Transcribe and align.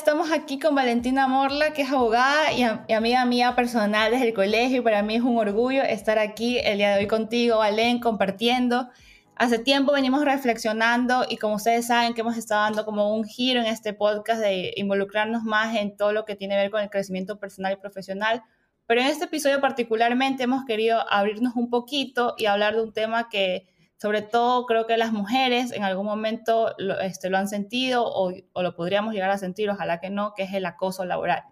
Estamos 0.00 0.32
aquí 0.32 0.58
con 0.58 0.74
Valentina 0.74 1.28
Morla, 1.28 1.74
que 1.74 1.82
es 1.82 1.92
abogada 1.92 2.54
y, 2.54 2.62
amiga 2.94 3.26
mía 3.26 3.54
personal 3.54 4.10
desde 4.10 4.28
el 4.28 4.34
colegio. 4.34 4.78
Y 4.78 4.80
para 4.80 5.02
mí 5.02 5.16
es 5.16 5.22
un 5.22 5.36
orgullo 5.36 5.82
estar 5.82 6.18
aquí 6.18 6.58
el 6.58 6.78
día 6.78 6.94
de 6.94 7.00
hoy 7.00 7.06
contigo, 7.06 7.58
Valen, 7.58 8.00
compartiendo. 8.00 8.88
Hace 9.36 9.58
tiempo 9.58 9.92
venimos 9.92 10.24
reflexionando 10.24 11.26
y 11.28 11.36
como 11.36 11.56
ustedes 11.56 11.88
saben 11.88 12.14
que 12.14 12.22
hemos 12.22 12.38
estado 12.38 12.62
dando 12.62 12.86
como 12.86 13.14
un 13.14 13.24
giro 13.24 13.60
en 13.60 13.66
este 13.66 13.92
podcast 13.92 14.40
de 14.40 14.72
involucrarnos 14.76 15.42
más 15.42 15.76
en 15.76 15.94
todo 15.94 16.14
lo 16.14 16.24
que 16.24 16.34
tiene 16.34 16.54
que 16.54 16.62
ver 16.62 16.70
con 16.70 16.80
el 16.80 16.88
crecimiento 16.88 17.38
personal 17.38 17.74
y 17.74 17.76
profesional. 17.76 18.42
Pero 18.86 19.02
en 19.02 19.06
este 19.06 19.26
episodio 19.26 19.60
particularmente 19.60 20.44
hemos 20.44 20.64
querido 20.64 21.04
abrirnos 21.12 21.56
un 21.56 21.68
poquito 21.68 22.34
y 22.38 22.46
hablar 22.46 22.74
de 22.74 22.82
un 22.84 22.94
tema 22.94 23.28
que 23.28 23.66
sobre 24.00 24.22
todo 24.22 24.64
creo 24.64 24.86
que 24.86 24.96
las 24.96 25.12
mujeres 25.12 25.72
en 25.72 25.82
algún 25.82 26.06
momento 26.06 26.74
lo, 26.78 26.98
este, 27.00 27.28
lo 27.28 27.36
han 27.36 27.48
sentido 27.48 28.04
o, 28.06 28.32
lo 28.62 28.74
podríamos 28.74 29.12
llegar 29.12 29.28
a 29.28 29.36
sentir, 29.36 29.68
ojalá 29.68 30.00
que 30.00 30.08
no, 30.08 30.32
que 30.34 30.44
es 30.44 30.54
el 30.54 30.64
acoso 30.64 31.04
laboral. 31.04 31.42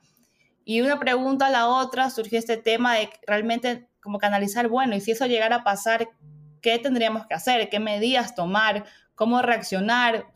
Y 0.64 0.80
una 0.80 0.98
pregunta 0.98 1.48
a 1.48 1.50
la 1.50 1.68
otra 1.68 2.08
surgió 2.08 2.38
este 2.38 2.56
tema 2.56 2.94
de 2.94 3.10
realmente 3.26 3.90
como 4.00 4.18
canalizar, 4.18 4.68
bueno, 4.68 4.96
y 4.96 5.02
si 5.02 5.10
eso 5.10 5.26
llegara 5.26 5.56
a 5.56 5.64
pasar, 5.64 6.08
¿qué 6.62 6.78
tendríamos 6.78 7.26
que 7.26 7.34
hacer? 7.34 7.68
¿Qué 7.68 7.80
medidas 7.80 8.34
tomar? 8.34 8.86
¿Cómo 9.14 9.42
reaccionar? 9.42 10.28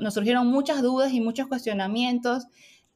Nos 0.00 0.14
surgieron 0.14 0.46
muchas 0.46 0.82
dudas 0.82 1.12
y 1.12 1.20
muchos 1.20 1.48
cuestionamientos, 1.48 2.46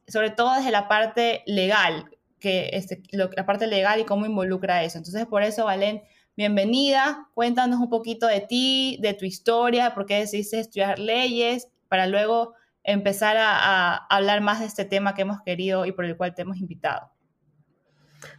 sobre 0.06 0.30
todo 0.30 0.54
desde 0.54 0.70
la 0.70 0.86
parte 0.86 1.42
legal, 1.44 2.04
que 2.38 2.70
este, 2.74 3.02
la 3.10 3.46
parte 3.46 3.66
legal 3.66 3.98
y 3.98 4.04
cómo 4.04 4.26
involucra 4.26 4.84
eso. 4.84 4.98
Entonces, 4.98 5.26
por 5.26 5.42
eso, 5.42 5.64
Valen, 5.64 6.02
bienvenida. 6.36 7.28
Cuéntanos 7.34 7.80
un 7.80 7.88
poquito 7.88 8.26
de 8.26 8.40
ti, 8.40 8.98
de 9.00 9.14
tu 9.14 9.24
historia, 9.24 9.94
por 9.94 10.06
qué 10.06 10.18
decidiste 10.18 10.60
estudiar 10.60 10.98
leyes, 10.98 11.68
para 11.88 12.06
luego 12.06 12.54
empezar 12.82 13.36
a, 13.38 13.96
hablar 14.06 14.40
más 14.40 14.60
de 14.60 14.66
este 14.66 14.84
tema 14.84 15.14
que 15.14 15.22
hemos 15.22 15.42
querido 15.42 15.86
y 15.86 15.92
por 15.92 16.04
el 16.04 16.16
cual 16.16 16.34
te 16.34 16.42
hemos 16.42 16.58
invitado. 16.58 17.10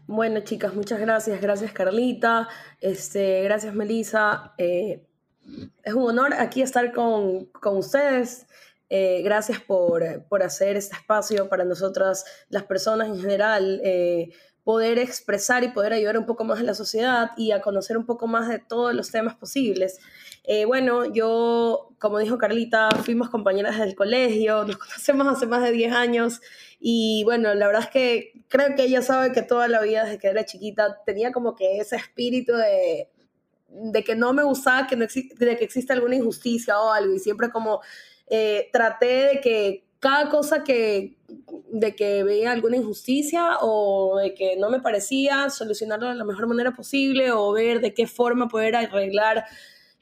Bueno, 0.07 0.41
chicas, 0.41 0.73
muchas 0.73 0.99
gracias. 0.99 1.41
Gracias, 1.41 1.71
Carlita. 1.71 2.47
Este, 2.79 3.43
gracias, 3.43 3.73
Melissa. 3.73 4.53
Eh, 4.57 5.05
es 5.83 5.93
un 5.93 6.03
honor 6.03 6.33
aquí 6.33 6.61
estar 6.61 6.91
con, 6.91 7.45
con 7.45 7.77
ustedes. 7.77 8.45
Eh, 8.89 9.21
gracias 9.23 9.59
por, 9.61 10.03
por, 10.27 10.43
hacer 10.43 10.75
este 10.75 10.97
espacio 10.97 11.47
para 11.47 11.63
nosotras, 11.63 12.25
las 12.49 12.63
personas 12.63 13.07
en 13.07 13.21
general. 13.21 13.79
Eh, 13.83 14.31
poder 14.63 14.99
expresar 14.99 15.63
y 15.63 15.69
poder 15.69 15.93
ayudar 15.93 16.17
un 16.17 16.25
poco 16.25 16.43
más 16.43 16.59
a 16.59 16.63
la 16.63 16.75
sociedad 16.75 17.31
y 17.35 17.51
a 17.51 17.61
conocer 17.61 17.97
un 17.97 18.05
poco 18.05 18.27
más 18.27 18.47
de 18.47 18.59
todos 18.59 18.93
los 18.93 19.09
temas 19.11 19.35
posibles. 19.35 19.99
Eh, 20.43 20.65
bueno, 20.65 21.05
yo, 21.05 21.89
como 21.99 22.19
dijo 22.19 22.37
Carlita, 22.37 22.89
fuimos 23.03 23.29
compañeras 23.29 23.79
del 23.79 23.95
colegio, 23.95 24.63
nos 24.65 24.77
conocemos 24.77 25.27
hace 25.27 25.45
más 25.47 25.63
de 25.63 25.71
10 25.71 25.93
años 25.93 26.41
y 26.79 27.23
bueno, 27.25 27.53
la 27.53 27.67
verdad 27.67 27.83
es 27.83 27.89
que 27.89 28.33
creo 28.47 28.75
que 28.75 28.83
ella 28.83 29.01
sabe 29.01 29.31
que 29.31 29.41
toda 29.41 29.67
la 29.67 29.81
vida 29.81 30.03
desde 30.03 30.17
que 30.17 30.27
era 30.27 30.45
chiquita 30.45 30.99
tenía 31.05 31.31
como 31.31 31.55
que 31.55 31.77
ese 31.77 31.95
espíritu 31.95 32.53
de, 32.53 33.09
de 33.67 34.03
que 34.03 34.15
no 34.15 34.33
me 34.33 34.43
gustaba 34.43 34.87
que, 34.87 34.95
no 34.95 35.05
de 35.05 35.57
que 35.57 35.63
existe 35.63 35.93
alguna 35.93 36.15
injusticia 36.15 36.79
o 36.79 36.91
algo 36.91 37.13
y 37.13 37.19
siempre 37.19 37.49
como 37.49 37.81
eh, 38.27 38.69
traté 38.71 39.27
de 39.27 39.41
que 39.41 39.85
cada 40.01 40.29
cosa 40.29 40.63
que 40.63 41.15
de 41.69 41.95
que 41.95 42.23
veía 42.23 42.51
alguna 42.51 42.75
injusticia 42.75 43.59
o 43.61 44.17
de 44.17 44.33
que 44.33 44.57
no 44.57 44.69
me 44.69 44.81
parecía 44.81 45.49
solucionarlo 45.49 46.09
de 46.09 46.15
la 46.15 46.25
mejor 46.25 46.47
manera 46.47 46.71
posible 46.71 47.31
o 47.31 47.51
ver 47.53 47.79
de 47.81 47.93
qué 47.93 48.07
forma 48.07 48.49
poder 48.49 48.75
arreglar 48.75 49.45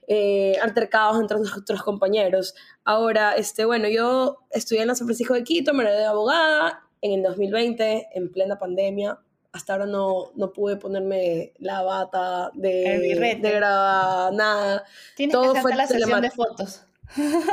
eh, 0.08 0.56
altercados 0.62 1.20
entre 1.20 1.38
nuestros 1.40 1.84
compañeros. 1.84 2.56
Ahora, 2.86 3.34
este, 3.34 3.66
bueno, 3.66 3.90
yo 3.90 4.38
estudié 4.52 4.82
en 4.82 4.88
la 4.88 4.96
San 4.96 5.06
Francisco 5.06 5.34
de 5.34 5.44
Quito, 5.44 5.74
me 5.74 5.84
gradué 5.84 6.00
de 6.00 6.06
abogada 6.06 6.82
en 7.02 7.20
el 7.20 7.24
2020, 7.24 8.08
en 8.14 8.32
plena 8.32 8.58
pandemia. 8.58 9.20
Hasta 9.52 9.74
ahora 9.74 9.86
no, 9.86 10.32
no 10.36 10.54
pude 10.54 10.78
ponerme 10.78 11.52
la 11.58 11.82
bata 11.82 12.52
de, 12.54 13.38
de 13.42 13.52
grabar 13.52 14.32
nada. 14.34 14.86
Tienes 15.18 15.34
Todo 15.34 15.54
que 15.54 15.62
fue 15.62 15.76
la 15.76 15.88
sesión 15.88 16.22
de 16.22 16.32
fotos. 16.32 16.86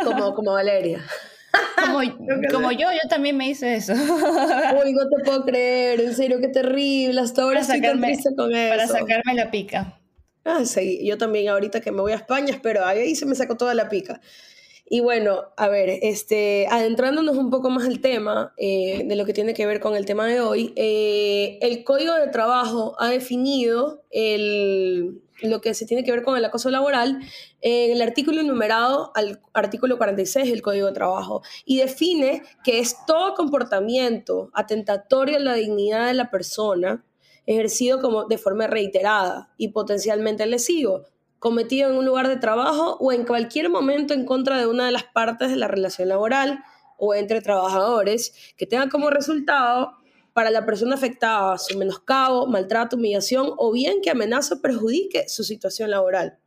Como, 0.05 0.33
como 0.33 0.53
Valeria. 0.55 1.03
Como, 1.85 2.03
yo, 2.73 2.89
yo 2.91 3.09
también 3.09 3.37
me 3.37 3.49
hice 3.49 3.77
eso. 3.77 3.93
Uy, 3.95 4.93
no 4.93 5.09
te 5.09 5.25
puedo 5.25 5.45
creer, 5.45 6.01
en 6.01 6.15
serio, 6.15 6.39
qué 6.41 6.49
terrible. 6.49 7.21
Hasta 7.21 7.43
ahora 7.43 7.61
estoy 7.61 7.81
tan 7.81 8.01
triste 8.01 8.35
con 8.37 8.55
eso. 8.55 8.71
Para 8.71 8.87
sacarme 8.87 9.35
la 9.35 9.51
pica. 9.51 10.01
Ah, 10.45 10.65
sí, 10.65 11.01
yo 11.05 11.19
también 11.19 11.49
ahorita 11.49 11.81
que 11.81 11.91
me 11.91 12.01
voy 12.01 12.13
a 12.13 12.17
España, 12.17 12.53
espero, 12.53 12.85
ahí 12.85 13.17
se 13.17 13.27
me 13.27 13.35
sacó 13.35 13.57
toda 13.57 13.75
la 13.75 13.89
pica. 13.89 14.21
Y 14.89 15.01
bueno, 15.01 15.47
a 15.57 15.69
ver, 15.69 15.99
este, 16.03 16.69
adentrándonos 16.71 17.37
un 17.37 17.51
poco 17.51 17.71
más 17.71 17.87
al 17.87 18.01
tema, 18.01 18.55
eh, 18.57 19.03
de 19.05 19.17
lo 19.17 19.25
que 19.25 19.33
tiene 19.33 19.53
que 19.53 19.67
ver 19.67 19.81
con 19.81 19.97
el 19.97 20.07
tema 20.07 20.27
de 20.27 20.41
hoy, 20.41 20.73
eh, 20.77 21.59
el 21.61 21.83
Código 21.83 22.15
de 22.15 22.29
Trabajo 22.29 22.95
ha 23.01 23.09
definido 23.09 24.05
el, 24.11 25.21
lo 25.43 25.61
que 25.61 25.75
se 25.75 25.87
tiene 25.87 26.05
que 26.05 26.13
ver 26.13 26.23
con 26.23 26.37
el 26.37 26.45
acoso 26.45 26.71
laboral 26.71 27.19
en 27.61 27.93
el 27.93 28.01
artículo 28.01 28.41
enumerado 28.41 29.11
al 29.17 29.41
artículo 29.55 29.99
46 29.99 30.49
del 30.49 30.63
Código 30.63 30.87
de 30.87 30.93
Trabajo 30.93 31.43
y 31.65 31.79
define 31.79 32.43
que 32.63 32.79
es 32.79 32.97
todo 33.07 33.35
comportamiento 33.35 34.51
atentatorio 34.55 35.37
a 35.37 35.41
la 35.41 35.55
dignidad 35.55 36.07
de 36.07 36.15
la 36.15 36.31
persona 36.31 37.05
ejercido 37.47 38.01
como 38.01 38.25
de 38.25 38.39
forma 38.39 38.67
reiterada 38.67 39.51
y 39.57 39.69
potencialmente 39.69 40.47
lesivo, 40.47 41.05
cometido 41.39 41.91
en 41.91 41.97
un 41.97 42.05
lugar 42.05 42.29
de 42.29 42.37
trabajo 42.37 42.97
o 43.01 43.13
en 43.13 43.25
cualquier 43.25 43.69
momento 43.71 44.15
en 44.15 44.25
contra 44.25 44.59
de 44.59 44.67
una 44.67 44.87
de 44.87 44.93
las 44.93 45.05
partes 45.05 45.51
de 45.51 45.57
la 45.57 45.69
relación 45.69 46.09
laboral 46.09 46.63
o 46.99 47.15
entre 47.15 47.41
trabajadores 47.41 48.55
que 48.57 48.67
tenga 48.67 48.89
como 48.89 49.11
resultado 49.11 49.93
para 50.33 50.51
la 50.51 50.67
persona 50.67 50.97
afectada 50.97 51.57
su 51.57 51.79
menoscabo, 51.79 52.47
maltrato, 52.47 52.97
humillación 52.97 53.53
o 53.57 53.73
bien 53.73 54.03
que 54.03 54.11
amenaza 54.11 54.57
o 54.57 54.61
perjudique 54.61 55.29
su 55.29 55.45
situación 55.45 55.91
laboral. 55.91 56.39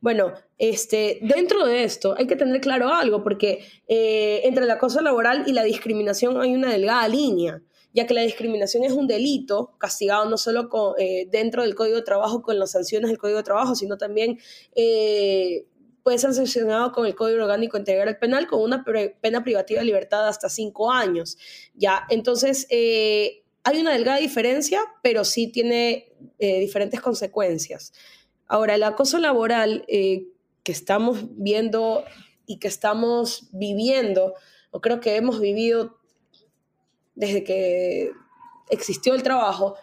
Bueno, 0.00 0.32
este, 0.58 1.18
dentro 1.22 1.64
de 1.64 1.84
esto 1.84 2.14
hay 2.18 2.26
que 2.26 2.36
tener 2.36 2.60
claro 2.60 2.88
algo, 2.92 3.22
porque 3.22 3.64
eh, 3.88 4.42
entre 4.44 4.64
el 4.64 4.70
acoso 4.70 5.00
laboral 5.00 5.44
y 5.46 5.52
la 5.52 5.62
discriminación 5.62 6.40
hay 6.40 6.54
una 6.54 6.70
delgada 6.70 7.08
línea, 7.08 7.62
ya 7.92 8.06
que 8.06 8.14
la 8.14 8.22
discriminación 8.22 8.84
es 8.84 8.92
un 8.92 9.06
delito 9.06 9.74
castigado 9.78 10.28
no 10.28 10.38
solo 10.38 10.68
eh, 10.98 11.26
dentro 11.30 11.62
del 11.62 11.74
Código 11.74 11.96
de 11.96 12.02
Trabajo 12.02 12.42
con 12.42 12.58
las 12.58 12.72
sanciones 12.72 13.10
del 13.10 13.18
Código 13.18 13.38
de 13.38 13.44
Trabajo, 13.44 13.74
sino 13.74 13.98
también 13.98 14.38
eh, 14.74 15.66
puede 16.02 16.18
ser 16.18 16.32
sancionado 16.34 16.92
con 16.92 17.06
el 17.06 17.14
Código 17.14 17.42
Orgánico 17.42 17.76
Integral 17.76 18.18
Penal 18.18 18.46
con 18.46 18.62
una 18.62 18.84
pena 19.20 19.44
privativa 19.44 19.80
de 19.80 19.86
libertad 19.86 20.26
hasta 20.26 20.48
cinco 20.48 20.90
años. 20.90 21.36
Ya, 21.74 22.04
entonces 22.08 22.66
eh, 22.70 23.44
hay 23.62 23.80
una 23.80 23.92
delgada 23.92 24.18
diferencia, 24.18 24.80
pero 25.02 25.24
sí 25.24 25.48
tiene 25.48 26.12
eh, 26.38 26.60
diferentes 26.60 27.00
consecuencias. 27.00 27.92
Ahora, 28.46 28.74
el 28.74 28.82
acoso 28.82 29.18
laboral 29.18 29.84
que 29.86 30.72
estamos 30.72 31.24
viendo 31.36 32.04
y 32.46 32.58
que 32.58 32.68
estamos 32.68 33.48
viviendo, 33.52 34.34
o 34.70 34.80
creo 34.80 35.00
que 35.00 35.16
hemos 35.16 35.40
vivido 35.40 36.01
desde 37.14 37.44
que 37.44 38.12
existió 38.70 39.14
el 39.14 39.22
trabajo, 39.22 39.76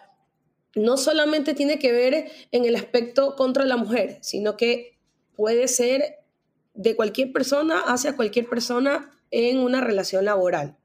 no 0.74 0.96
solamente 0.96 1.54
tiene 1.54 1.78
que 1.78 1.92
ver 1.92 2.30
en 2.52 2.64
el 2.64 2.76
aspecto 2.76 3.36
contra 3.36 3.64
la 3.64 3.76
mujer, 3.76 4.18
sino 4.20 4.56
que 4.56 4.98
puede 5.36 5.68
ser 5.68 6.20
de 6.74 6.96
cualquier 6.96 7.32
persona 7.32 7.80
hacia 7.80 8.16
cualquier 8.16 8.48
persona 8.48 9.10
en 9.30 9.58
una 9.58 9.80
relación 9.80 10.24
laboral. 10.24 10.76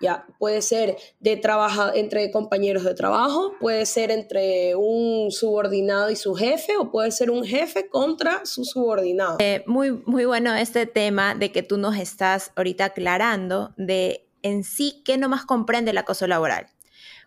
Ya, 0.00 0.26
puede 0.38 0.62
ser 0.62 0.96
de 1.20 1.36
trabajo 1.36 1.92
entre 1.94 2.30
compañeros 2.30 2.84
de 2.84 2.94
trabajo, 2.94 3.52
puede 3.60 3.84
ser 3.84 4.10
entre 4.10 4.74
un 4.74 5.30
subordinado 5.30 6.10
y 6.10 6.16
su 6.16 6.34
jefe, 6.34 6.78
o 6.78 6.90
puede 6.90 7.10
ser 7.10 7.30
un 7.30 7.44
jefe 7.44 7.88
contra 7.88 8.46
su 8.46 8.64
subordinado. 8.64 9.36
Eh, 9.40 9.62
muy, 9.66 9.92
muy 10.06 10.24
bueno 10.24 10.54
este 10.54 10.86
tema 10.86 11.34
de 11.34 11.52
que 11.52 11.62
tú 11.62 11.76
nos 11.76 11.98
estás 11.98 12.52
ahorita 12.56 12.86
aclarando 12.86 13.74
de 13.76 14.29
en 14.42 14.64
sí 14.64 15.02
qué 15.04 15.18
más 15.18 15.44
comprende 15.44 15.90
el 15.90 15.98
acoso 15.98 16.26
laboral. 16.26 16.66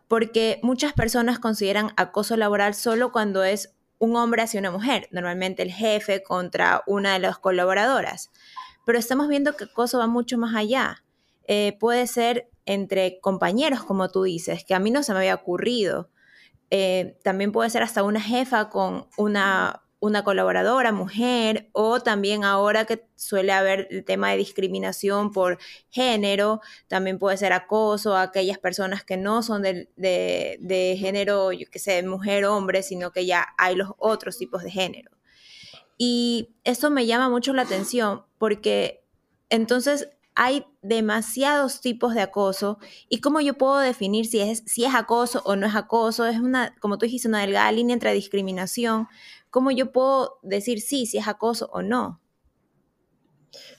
Porque 0.07 0.60
muchas 0.63 0.94
personas 0.94 1.39
consideran 1.39 1.92
acoso 1.98 2.38
laboral 2.38 2.75
solo 2.75 3.12
cuando 3.12 3.44
es 3.44 3.75
un 4.00 4.15
hombre 4.15 4.42
hacia 4.42 4.60
una 4.60 4.71
mujer, 4.71 5.07
normalmente 5.12 5.63
el 5.63 5.71
jefe 5.71 6.24
contra 6.24 6.83
una 6.88 7.13
de 7.13 7.19
las 7.19 7.38
colaboradoras. 7.38 8.31
Pero 8.86 9.00
estamos 9.00 9.30
viendo 9.30 9.56
que 9.56 9.63
acoso 9.65 10.00
va 10.00 10.07
mucho 10.07 10.38
más 10.38 10.56
allá. 10.56 11.04
Eh, 11.48 11.77
puede 11.80 12.06
ser 12.07 12.50
entre 12.65 13.19
compañeros, 13.21 13.83
como 13.83 14.10
tú 14.10 14.24
dices, 14.24 14.65
que 14.65 14.74
a 14.74 14.80
mí 14.80 14.92
no 14.92 15.04
se 15.04 15.13
me 15.13 15.19
había 15.19 15.36
ocurrido. 15.36 16.10
eh, 16.69 17.19
también 17.24 17.51
puede 17.51 17.69
ser 17.69 17.83
hasta 17.83 18.04
una 18.04 18.19
jefa 18.21 18.69
con 18.69 19.07
una 19.18 19.83
una 20.04 20.26
colaboradora 20.26 20.92
mujer 20.92 21.70
o 21.72 22.02
también 22.02 22.44
ahora 22.44 22.84
que 22.84 23.08
suele 23.16 23.54
haber 23.54 23.88
el 23.90 24.04
tema 24.04 24.32
de 24.32 24.38
discriminación 24.38 25.32
por 25.32 25.60
género, 25.92 26.60
también 26.90 27.20
puede 27.20 27.38
ser 27.38 27.54
acoso 27.54 28.14
a 28.14 28.24
aquellas 28.24 28.58
personas 28.58 29.06
que 29.06 29.16
no 29.16 29.42
son 29.44 29.62
de, 29.62 29.88
de, 29.96 30.98
género, 31.00 31.52
qué 31.72 31.80
sé, 31.80 32.04
mujer 32.04 32.44
o 32.44 32.54
hombre, 32.54 32.84
sino 32.84 33.14
que 33.14 33.26
ya 33.26 33.48
hay 33.58 33.76
los 33.76 33.92
otros 33.98 34.38
tipos 34.38 34.62
de 34.64 34.72
género. 34.72 35.10
Y 35.98 36.50
eso 36.66 36.90
me 36.90 37.06
llama 37.06 37.30
mucho 37.30 37.54
la 37.54 37.62
atención 37.62 38.26
porque 38.38 39.06
entonces 39.50 40.10
hay 40.36 40.66
demasiados 40.82 41.80
tipos 41.80 42.14
de 42.14 42.22
acoso 42.22 42.78
y 43.08 43.22
cómo 43.22 43.40
yo 43.40 43.54
puedo 43.54 43.78
definir 43.78 44.26
si 44.26 44.42
es, 44.42 44.64
si 44.66 44.84
es 44.84 44.94
acoso 44.96 45.42
o 45.46 45.56
no 45.56 45.66
es 45.66 45.76
acoso. 45.76 46.26
Es 46.26 46.40
una, 46.40 46.76
como 46.82 46.98
tú 46.98 47.06
dijiste, 47.06 47.30
una 47.30 47.40
delgada 47.40 47.72
línea 47.72 47.94
entre 47.94 48.12
discriminación, 48.12 49.08
¿cómo 49.54 49.70
yo 49.70 49.92
puedo 49.92 50.40
decir 50.42 50.82
sí, 50.82 51.06
si 51.06 51.20
es 51.20 51.28
acoso 51.28 51.70
o 51.72 51.84
no? 51.84 52.20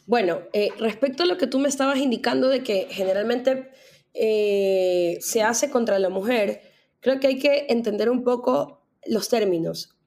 Bueno, 0.06 0.43
eh, 0.53 0.69
respecto 0.79 1.25
a 1.25 1.26
lo 1.26 1.37
que 1.37 1.49
tú 1.49 1.59
me 1.59 1.69
estabas 1.69 1.99
indicando 1.99 2.49
de 2.49 2.62
que 2.62 2.87
generalmente 2.88 3.73
eh, 4.15 5.19
se 5.21 5.43
hace 5.43 5.71
contra 5.71 5.99
la 5.99 6.11
mujer, 6.11 6.62
creo 7.00 7.19
que 7.19 7.26
hay 7.26 7.41
que 7.41 7.67
entender 7.71 8.09
un 8.09 8.23
poco 8.23 8.87
los 9.05 9.29
términos. 9.29 9.99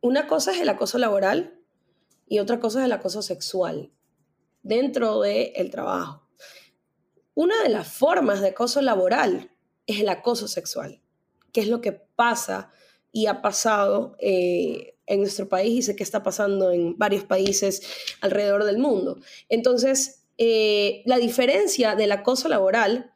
Una 0.00 0.28
cosa 0.28 0.52
es 0.52 0.60
el 0.60 0.68
acoso 0.68 0.96
laboral 0.96 1.58
y 2.28 2.38
otra 2.38 2.60
cosa 2.60 2.78
es 2.78 2.84
el 2.84 2.92
acoso 2.92 3.20
sexual 3.20 3.90
dentro 4.62 5.22
del 5.22 5.70
trabajo. 5.72 6.28
Una 7.34 7.60
de 7.64 7.68
las 7.68 7.88
formas 7.88 8.40
de 8.40 8.50
acoso 8.50 8.80
laboral 8.80 9.50
es 9.88 9.98
el 9.98 10.08
acoso 10.08 10.46
sexual, 10.46 11.02
que 11.52 11.62
es 11.62 11.66
lo 11.66 11.80
que 11.80 11.90
pasa 11.90 12.70
y 13.10 13.26
ha 13.26 13.42
pasado 13.42 14.14
eh, 14.20 14.98
en 15.10 15.20
nuestro 15.20 15.48
país 15.48 15.78
y 15.78 15.82
sé 15.82 15.96
que 15.96 16.02
está 16.02 16.22
pasando 16.22 16.70
en 16.70 16.96
varios 16.96 17.24
países 17.24 17.82
alrededor 18.20 18.64
del 18.64 18.78
mundo. 18.78 19.18
Entonces, 19.48 20.22
eh, 20.38 21.02
la 21.04 21.18
diferencia 21.18 21.96
del 21.96 22.12
acoso 22.12 22.48
laboral 22.48 23.12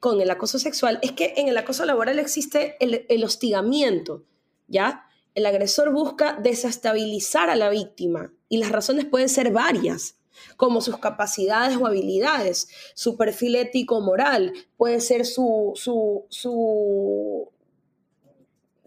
con 0.00 0.20
el 0.20 0.30
acoso 0.30 0.58
sexual 0.58 0.98
es 1.02 1.12
que 1.12 1.34
en 1.36 1.48
el 1.48 1.56
acoso 1.56 1.84
laboral 1.86 2.18
existe 2.18 2.76
el, 2.80 3.06
el 3.08 3.24
hostigamiento, 3.24 4.24
¿ya? 4.68 5.06
El 5.34 5.46
agresor 5.46 5.92
busca 5.92 6.38
desestabilizar 6.42 7.50
a 7.50 7.56
la 7.56 7.70
víctima 7.70 8.32
y 8.48 8.58
las 8.58 8.72
razones 8.72 9.04
pueden 9.04 9.28
ser 9.28 9.52
varias 9.52 10.16
como 10.56 10.80
sus 10.80 10.98
capacidades 10.98 11.76
o 11.76 11.86
habilidades, 11.86 12.68
su 12.94 13.16
perfil 13.16 13.56
ético 13.56 14.00
moral, 14.00 14.52
puede 14.76 15.00
ser 15.00 15.24
su, 15.24 15.72
su, 15.74 16.26
su, 16.28 17.48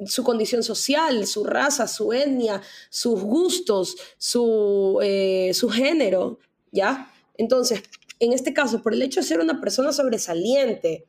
su 0.06 0.24
condición 0.24 0.64
social, 0.64 1.26
su 1.26 1.44
raza, 1.44 1.88
su 1.88 2.14
etnia, 2.14 2.62
sus 2.90 3.22
gustos, 3.22 3.98
su, 4.18 5.00
eh, 5.02 5.52
su 5.54 5.70
género, 5.70 6.40
¿ya? 6.72 7.12
Entonces, 7.38 7.84
en 8.20 8.34
este 8.34 8.54
caso, 8.54 8.82
por 8.82 8.94
el 8.94 9.02
hecho 9.02 9.22
de 9.22 9.28
ser 9.28 9.40
una 9.40 9.62
persona 9.62 9.94
sobresaliente 9.94 11.08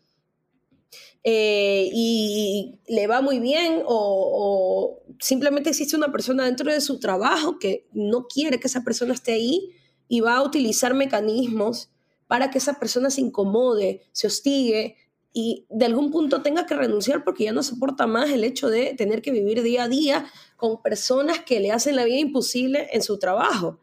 eh, 1.23 1.91
y 1.93 2.79
le 2.89 3.07
va 3.07 3.21
muy 3.21 3.41
bien 3.41 3.83
o, 3.85 5.03
simplemente 5.19 5.69
existe 5.69 5.97
una 5.97 6.11
persona 6.11 6.47
dentro 6.47 6.73
de 6.73 6.81
su 6.81 6.99
trabajo 6.99 7.59
que 7.59 7.87
no 7.93 8.27
quiere 8.27 8.59
que 8.59 8.69
esa 8.69 8.85
persona 8.85 9.13
esté 9.13 9.33
ahí 9.33 9.71
y 10.09 10.21
va 10.21 10.37
a 10.37 10.43
utilizar 10.43 10.95
mecanismos 10.95 11.91
para 12.27 12.51
que 12.51 12.59
esa 12.59 12.79
persona 12.79 13.11
se 13.11 13.21
incomode, 13.21 14.03
se 14.13 14.29
hostigue, 14.29 14.97
y 15.33 15.67
de 15.69 15.87
algún 15.87 16.11
punto 16.11 16.43
tenga 16.43 16.67
que 16.67 16.75
renunciar 16.75 17.23
porque 17.23 17.45
ya 17.45 17.53
no 17.53 17.63
soporta 17.63 18.07
más 18.07 18.31
el 18.31 18.43
hecho 18.43 18.69
de 18.69 18.95
tener 18.95 19.23
que 19.23 19.31
vivir 19.31 19.63
día 19.63 19.85
a 19.85 19.89
día 19.89 20.27
con 20.57 20.83
personas 20.83 21.41
que 21.41 21.61
le 21.61 21.71
hacen 21.71 21.97
la 21.97 22.05
vida 22.05 22.19
imposible 22.19 22.89
en 22.93 23.03
su 23.03 23.19
trabajo. 23.19 23.79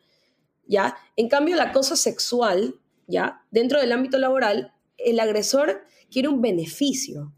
¿Ya? 0.66 0.98
En 1.16 1.30
cambio, 1.30 1.56
el 1.56 1.62
acoso 1.62 1.96
sexual, 1.96 2.76
¿ya? 3.08 3.46
Dentro 3.52 3.80
del 3.80 3.94
ámbito 3.94 4.18
laboral, 4.18 4.74
el 4.98 5.20
agresor 5.22 5.82
quiere 6.12 6.28
un 6.28 6.42
beneficio, 6.42 7.34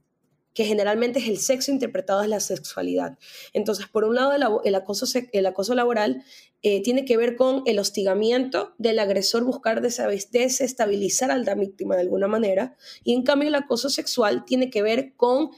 que 0.60 0.66
generalmente 0.66 1.20
es 1.20 1.30
el 1.30 1.38
sexo 1.38 1.72
interpretado 1.72 2.22
es 2.22 2.28
la 2.28 2.42
sexualidad. 2.42 3.18
Entonces, 3.54 3.88
por 3.88 4.04
un 4.04 4.16
lado, 4.16 4.34
el, 4.66 4.76
acoso, 4.76 5.06
el 5.32 5.46
acoso 5.46 5.74
laboral 5.74 6.26
eh, 6.64 6.84
tiene 6.84 7.06
que 7.06 7.16
ver 7.16 7.38
con 7.38 7.64
el 7.66 7.80
hostigamiento 7.80 8.74
del 8.78 9.00
agresor 9.00 9.46
buscar 9.46 9.80
desestabilizar 9.80 11.32
a 11.32 11.38
la 11.38 11.56
víctima 11.56 11.96
de 11.96 12.02
alguna 12.02 12.28
manera, 12.28 12.76
y 13.06 13.14
en 13.14 13.24
cambio 13.24 13.48
el 13.48 13.56
acoso 13.56 13.90
sexual 13.90 14.44
tiene 14.44 14.70
que 14.70 14.82
ver 14.82 15.14
con 15.16 15.52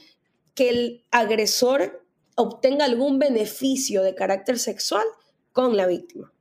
que 0.54 0.68
el 0.68 1.04
agresor 1.10 2.06
obtenga 2.36 2.84
algún 2.84 3.18
beneficio 3.18 4.04
de 4.04 4.14
carácter 4.14 4.56
sexual 4.60 5.06
con 5.50 5.76
la 5.76 5.88
víctima. 5.88 6.32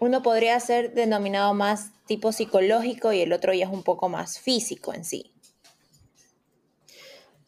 Uno 0.00 0.24
podría 0.24 0.58
ser 0.58 0.92
denominado 0.92 1.54
más 1.54 1.92
tipo 2.08 2.32
psicológico 2.32 3.12
y 3.12 3.20
el 3.20 3.32
otro 3.32 3.54
ya 3.54 3.66
es 3.66 3.70
un 3.70 3.84
poco 3.84 4.08
más 4.08 4.40
físico 4.40 4.92
en 4.92 5.04
sí. 5.04 5.30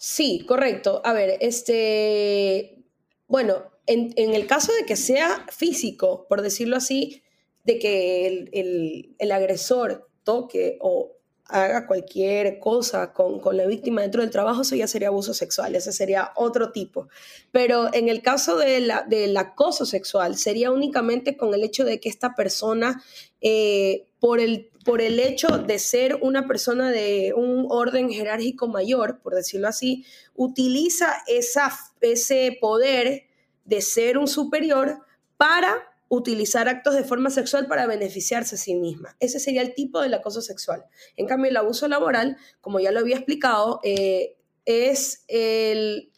Sí, 0.03 0.47
correcto. 0.49 1.03
A 1.05 1.13
ver, 1.13 1.37
este, 1.41 2.83
bueno, 3.29 3.71
en, 3.87 4.15
el 4.17 4.47
caso 4.47 4.73
de 4.73 4.87
que 4.87 4.97
sea 4.97 5.45
físico, 5.51 6.27
por 6.27 6.41
decirlo 6.41 6.79
así, 6.79 7.23
de 7.65 7.79
que 7.79 8.27
el, 8.27 9.15
el, 9.19 9.33
agresor 9.33 10.09
toque 10.25 10.79
o 10.81 11.19
haga 11.45 11.87
cualquier 11.87 12.59
cosa 12.61 13.13
con, 13.13 13.41
con, 13.41 13.59
la 13.59 13.67
víctima 13.67 14.01
dentro 14.01 14.23
del 14.23 14.31
trabajo, 14.31 14.63
eso 14.63 14.75
ya 14.75 14.89
sería 14.89 15.09
abuso 15.09 15.35
sexual, 15.35 15.75
ese 15.77 15.93
sería 15.93 16.33
otro 16.35 16.73
tipo. 16.73 17.09
Pero 17.53 17.93
en 17.93 18.09
el 18.09 18.23
caso 18.23 18.57
de 18.57 18.81
la, 18.81 19.03
del 19.03 19.37
acoso 19.37 19.85
sexual, 19.85 20.39
sería 20.39 20.71
únicamente 20.71 21.37
con 21.37 21.53
el 21.53 21.63
hecho 21.63 21.85
de 21.85 22.01
que 22.01 22.09
esta 22.09 22.35
persona, 22.35 23.05
eh, 23.43 24.07
por 24.19 24.41
el 24.41 24.70
por 24.85 25.03
el 25.03 25.21
hecho 25.21 25.59
de 25.59 25.79
ser 25.79 26.19
una 26.23 26.47
persona 26.47 26.91
de 26.91 27.33
un 27.35 27.67
orden 27.69 28.11
jerárquico 28.11 28.67
mayor, 28.67 29.21
por 29.21 29.35
decirlo 29.35 29.69
así, 29.69 30.05
utiliza 30.35 31.15
ese 31.27 32.59
poder 32.61 33.25
de 33.65 33.83
ser 33.83 34.19
un 34.19 34.27
superior 34.27 35.01
para 35.37 35.91
utilizar 36.09 36.69
actos 36.69 36.95
de 36.95 37.05
forma 37.05 37.31
sexual 37.31 37.69
para 37.69 37.87
beneficiarse 37.87 38.57
a 38.57 38.59
sí 38.59 38.75
misma. 38.75 39.17
Ese 39.21 39.39
sería 39.39 39.63
el 39.63 39.75
tipo 39.75 40.01
del 40.01 40.13
acoso 40.15 40.43
sexual. 40.43 40.85
En 41.17 41.27
cambio, 41.27 41.51
el 41.51 41.57
abuso 41.57 41.87
laboral, 41.87 42.37
como 42.61 42.81
ya 42.81 42.91
lo 42.91 42.99
había 42.99 43.17
explicado, 43.17 43.81
eh, 43.85 44.37
es 44.65 45.25
el, 45.29 46.11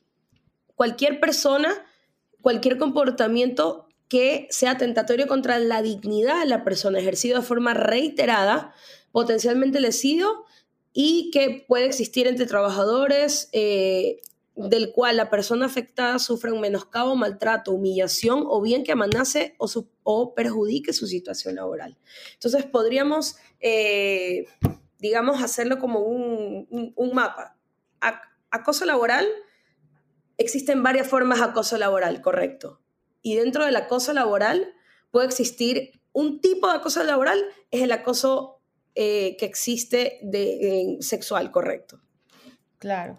cualquier 0.77 1.21
persona, 1.21 1.85
cualquier 2.41 2.79
comportamiento 2.79 3.87
que 4.13 4.47
sea 4.51 4.77
tentatorio 4.77 5.27
contra 5.27 5.59
la 5.59 5.81
dignidad 5.81 6.41
de 6.41 6.47
la 6.47 6.65
persona, 6.65 6.99
ejercido 6.99 7.39
de 7.39 7.47
forma 7.47 7.73
reiterada, 7.73 8.75
potencialmente 9.11 9.81
lesivo 9.81 10.45
y 10.93 11.31
que 11.31 11.65
puede 11.67 11.87
existir 11.87 12.27
entre 12.27 12.45
trabajadores, 12.45 13.49
eh, 13.53 14.21
del 14.55 14.93
cual 14.93 15.17
la 15.17 15.31
persona 15.31 15.65
afectada 15.65 16.19
sufre 16.19 16.53
un 16.53 16.61
menoscabo, 16.61 17.17
maltrato, 17.17 17.73
humillación 17.73 18.45
o 18.47 18.61
bien 18.61 18.85
que 18.85 18.93
amenace 18.93 19.57
o, 20.05 20.35
perjudique 20.35 20.93
su 20.93 21.07
situación 21.07 21.55
laboral. 21.55 21.97
Entonces 22.35 22.67
podríamos, 22.67 23.37
eh, 23.61 24.45
digamos, 24.99 25.43
hacerlo 25.43 25.79
como 25.79 26.01
un 26.01 27.11
mapa. 27.15 27.57
Acoso 28.51 28.85
laboral, 28.85 29.27
existen 30.37 30.83
varias 30.83 31.09
formas 31.09 31.39
de 31.39 31.47
acoso 31.47 31.79
laboral, 31.79 32.21
correcto 32.21 32.82
y 33.23 33.37
dentro 33.37 33.65
del 33.65 33.77
acoso 33.77 34.13
laboral 34.13 34.75
puede 35.11 35.27
existir 35.27 36.01
un 36.13 36.41
tipo 36.41 36.69
de 36.69 36.77
acoso 36.77 37.03
laboral, 37.05 37.43
es 37.71 37.83
el 37.83 37.93
acoso 37.93 38.61
eh, 38.95 39.37
que 39.39 39.47
existe 39.47 40.19
de, 40.23 40.99
sexual, 41.01 41.51
correcto. 41.51 42.01
Claro. 42.79 43.19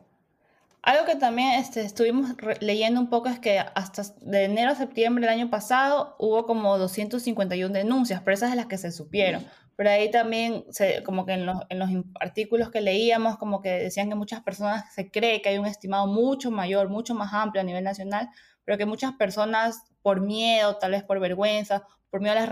Algo 0.83 1.05
que 1.05 1.15
también 1.15 1.53
este, 1.53 1.81
estuvimos 1.81 2.35
leyendo 2.59 2.99
un 2.99 3.09
poco 3.09 3.29
es 3.29 3.39
que 3.39 3.57
hasta 3.57 4.03
de 4.19 4.43
enero 4.43 4.71
a 4.71 4.75
septiembre 4.75 5.25
del 5.25 5.33
año 5.33 5.49
pasado 5.49 6.17
hubo 6.19 6.45
como 6.45 6.77
251 6.77 7.73
denuncias, 7.73 8.21
pero 8.21 8.35
esas 8.35 8.49
de 8.49 8.57
las 8.57 8.65
que 8.65 8.77
se 8.77 8.91
supieron. 8.91 9.47
Pero 9.75 9.89
ahí 9.89 10.11
también, 10.11 10.65
se, 10.69 11.03
como 11.03 11.25
que 11.25 11.33
en 11.33 11.45
los, 11.45 11.57
en 11.69 11.79
los, 11.79 11.89
artículos 12.19 12.69
que 12.69 12.81
leíamos, 12.81 13.37
como 13.37 13.61
que 13.61 13.69
decían 13.69 14.09
que 14.09 14.15
muchas 14.15 14.41
personas 14.43 14.93
se 14.93 15.09
cree 15.09 15.41
que 15.41 15.49
hay 15.49 15.57
un 15.57 15.65
estimado 15.65 16.07
mucho 16.07 16.51
mayor, 16.51 16.89
mucho 16.89 17.15
más 17.15 17.33
amplio 17.33 17.61
a 17.61 17.65
nivel 17.65 17.83
nacional, 17.83 18.29
pero 18.65 18.77
que 18.77 18.85
muchas 18.85 19.13
personas 19.13 19.83
por 20.01 20.21
miedo, 20.21 20.77
tal 20.77 20.91
vez 20.91 21.03
por 21.03 21.19
vergüenza, 21.19 21.87
por 22.09 22.21
miedo 22.21 22.37
a 22.37 22.41
las 22.41 22.49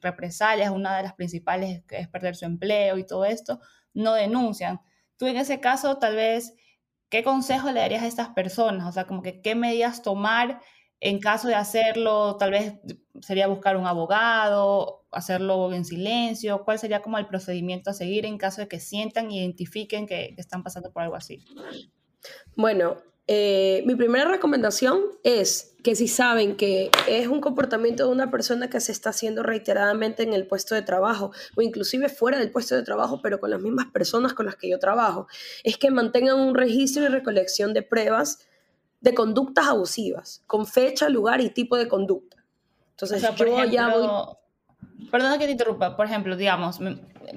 represalias, 0.00 0.70
una 0.70 0.96
de 0.96 1.02
las 1.02 1.14
principales 1.14 1.82
es 1.90 2.08
perder 2.08 2.34
su 2.34 2.46
empleo 2.46 2.96
y 2.96 3.06
todo 3.06 3.26
esto, 3.26 3.60
no 3.92 4.14
denuncian. 4.14 4.80
Tú 5.18 5.26
en 5.26 5.36
ese 5.36 5.60
caso, 5.60 5.98
tal 5.98 6.16
vez, 6.16 6.54
¿qué 7.10 7.22
consejo 7.22 7.70
le 7.70 7.80
darías 7.80 8.02
a 8.02 8.06
estas 8.06 8.30
personas? 8.30 8.88
O 8.88 8.92
sea, 8.92 9.04
como 9.04 9.22
que 9.22 9.42
qué 9.42 9.54
medidas 9.54 10.02
tomar 10.02 10.60
en 11.00 11.18
caso 11.18 11.48
de 11.48 11.56
hacerlo, 11.56 12.36
tal 12.36 12.52
vez 12.52 12.74
sería 13.20 13.48
buscar 13.48 13.76
un 13.76 13.86
abogado, 13.86 15.01
hacerlo 15.12 15.72
en 15.72 15.84
silencio, 15.84 16.64
¿cuál 16.64 16.78
sería 16.78 17.02
como 17.02 17.18
el 17.18 17.26
procedimiento 17.26 17.90
a 17.90 17.94
seguir 17.94 18.26
en 18.26 18.38
caso 18.38 18.60
de 18.62 18.68
que 18.68 18.80
sientan 18.80 19.30
e 19.30 19.38
identifiquen 19.38 20.06
que, 20.06 20.32
que 20.34 20.40
están 20.40 20.62
pasando 20.62 20.92
por 20.92 21.02
algo 21.02 21.16
así? 21.16 21.44
Bueno, 22.56 22.96
eh, 23.28 23.84
mi 23.86 23.94
primera 23.94 24.28
recomendación 24.28 25.00
es 25.22 25.76
que 25.84 25.94
si 25.94 26.08
saben 26.08 26.56
que 26.56 26.90
es 27.08 27.28
un 27.28 27.40
comportamiento 27.40 28.04
de 28.04 28.12
una 28.12 28.30
persona 28.30 28.68
que 28.68 28.80
se 28.80 28.90
está 28.90 29.10
haciendo 29.10 29.42
reiteradamente 29.42 30.24
en 30.24 30.32
el 30.32 30.46
puesto 30.46 30.74
de 30.74 30.82
trabajo 30.82 31.30
o 31.56 31.62
inclusive 31.62 32.08
fuera 32.08 32.38
del 32.38 32.50
puesto 32.50 32.74
de 32.74 32.82
trabajo, 32.82 33.20
pero 33.22 33.38
con 33.38 33.50
las 33.50 33.60
mismas 33.60 33.86
personas 33.86 34.34
con 34.34 34.46
las 34.46 34.56
que 34.56 34.68
yo 34.68 34.78
trabajo, 34.78 35.28
es 35.62 35.76
que 35.76 35.90
mantengan 35.90 36.38
un 36.38 36.54
registro 36.54 37.04
y 37.04 37.08
recolección 37.08 37.72
de 37.74 37.82
pruebas 37.82 38.40
de 39.00 39.14
conductas 39.14 39.66
abusivas, 39.66 40.42
con 40.46 40.66
fecha, 40.66 41.08
lugar 41.08 41.40
y 41.40 41.50
tipo 41.50 41.76
de 41.76 41.88
conducta. 41.88 42.44
Entonces, 42.90 43.22
yo 43.36 43.64
ya 43.64 43.88
voy 43.88 44.08
Perdona 45.10 45.36
que 45.36 45.44
te 45.44 45.52
interrumpa, 45.52 45.94
por 45.94 46.06
ejemplo, 46.06 46.36
digamos, 46.36 46.80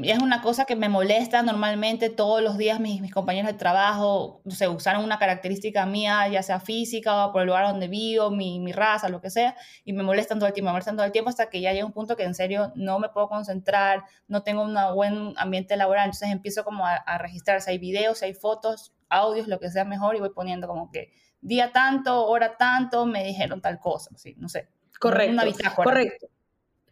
es 0.02 0.20
una 0.20 0.42
cosa 0.42 0.64
que 0.64 0.78
me 0.78 0.88
molesta 0.88 1.44
normalmente 1.44 2.10
todos 2.10 2.42
los 2.42 2.58
días 2.58 2.80
mis, 2.80 3.02
mis 3.02 3.12
compañeros 3.12 3.52
de 3.52 3.58
trabajo, 3.58 4.42
no 4.46 4.52
sé, 4.52 4.70
usaron 4.70 5.04
una 5.04 5.20
característica 5.20 5.86
mía, 5.86 6.28
ya 6.30 6.42
sea 6.42 6.62
física 6.62 7.26
o 7.26 7.32
por 7.34 7.42
el 7.42 7.48
lugar 7.48 7.68
donde 7.68 7.90
vivo, 7.90 8.32
mi, 8.32 8.60
mi, 8.62 8.72
raza, 8.72 9.10
lo 9.10 9.20
que 9.20 9.30
sea, 9.30 9.58
y 9.84 9.92
me 9.92 10.04
molestan 10.04 10.40
todo 10.40 10.48
el 10.48 10.54
tiempo, 10.54 10.68
me 10.68 10.72
molestan 10.72 10.96
todo 10.96 11.06
el 11.06 11.12
tiempo 11.12 11.30
hasta 11.30 11.50
que 11.50 11.60
ya 11.60 11.74
llega 11.74 11.86
un 11.86 11.92
punto 11.92 12.16
que 12.16 12.24
en 12.24 12.34
serio 12.34 12.72
no 12.76 12.98
me 13.00 13.10
puedo 13.10 13.28
concentrar, 13.28 14.04
no 14.30 14.42
tengo 14.44 14.64
un 14.64 14.78
buen 14.96 15.34
ambiente 15.36 15.76
laboral, 15.76 16.06
entonces 16.06 16.30
empiezo 16.30 16.64
como 16.64 16.86
a, 16.86 16.96
a 16.96 17.18
registrar 17.18 17.62
si 17.62 17.72
hay 17.72 17.78
videos, 17.78 18.20
si 18.20 18.26
hay 18.26 18.34
fotos, 18.34 18.94
audios, 19.10 19.48
lo 19.48 19.60
que 19.60 19.70
sea 19.70 19.84
mejor, 19.84 20.16
y 20.16 20.20
voy 20.20 20.30
poniendo 20.30 20.68
como 20.68 20.92
que 20.92 21.12
día 21.42 21.72
tanto, 21.74 22.26
hora 22.26 22.56
tanto, 22.58 23.06
me 23.06 23.24
dijeron 23.24 23.62
tal 23.62 23.80
cosa, 23.80 24.12
sí, 24.16 24.36
no 24.38 24.48
sé. 24.48 24.70
Correcto. 24.98 25.34
Una 25.34 25.44
bitácora. 25.44 25.84
Correcto. 25.84 26.28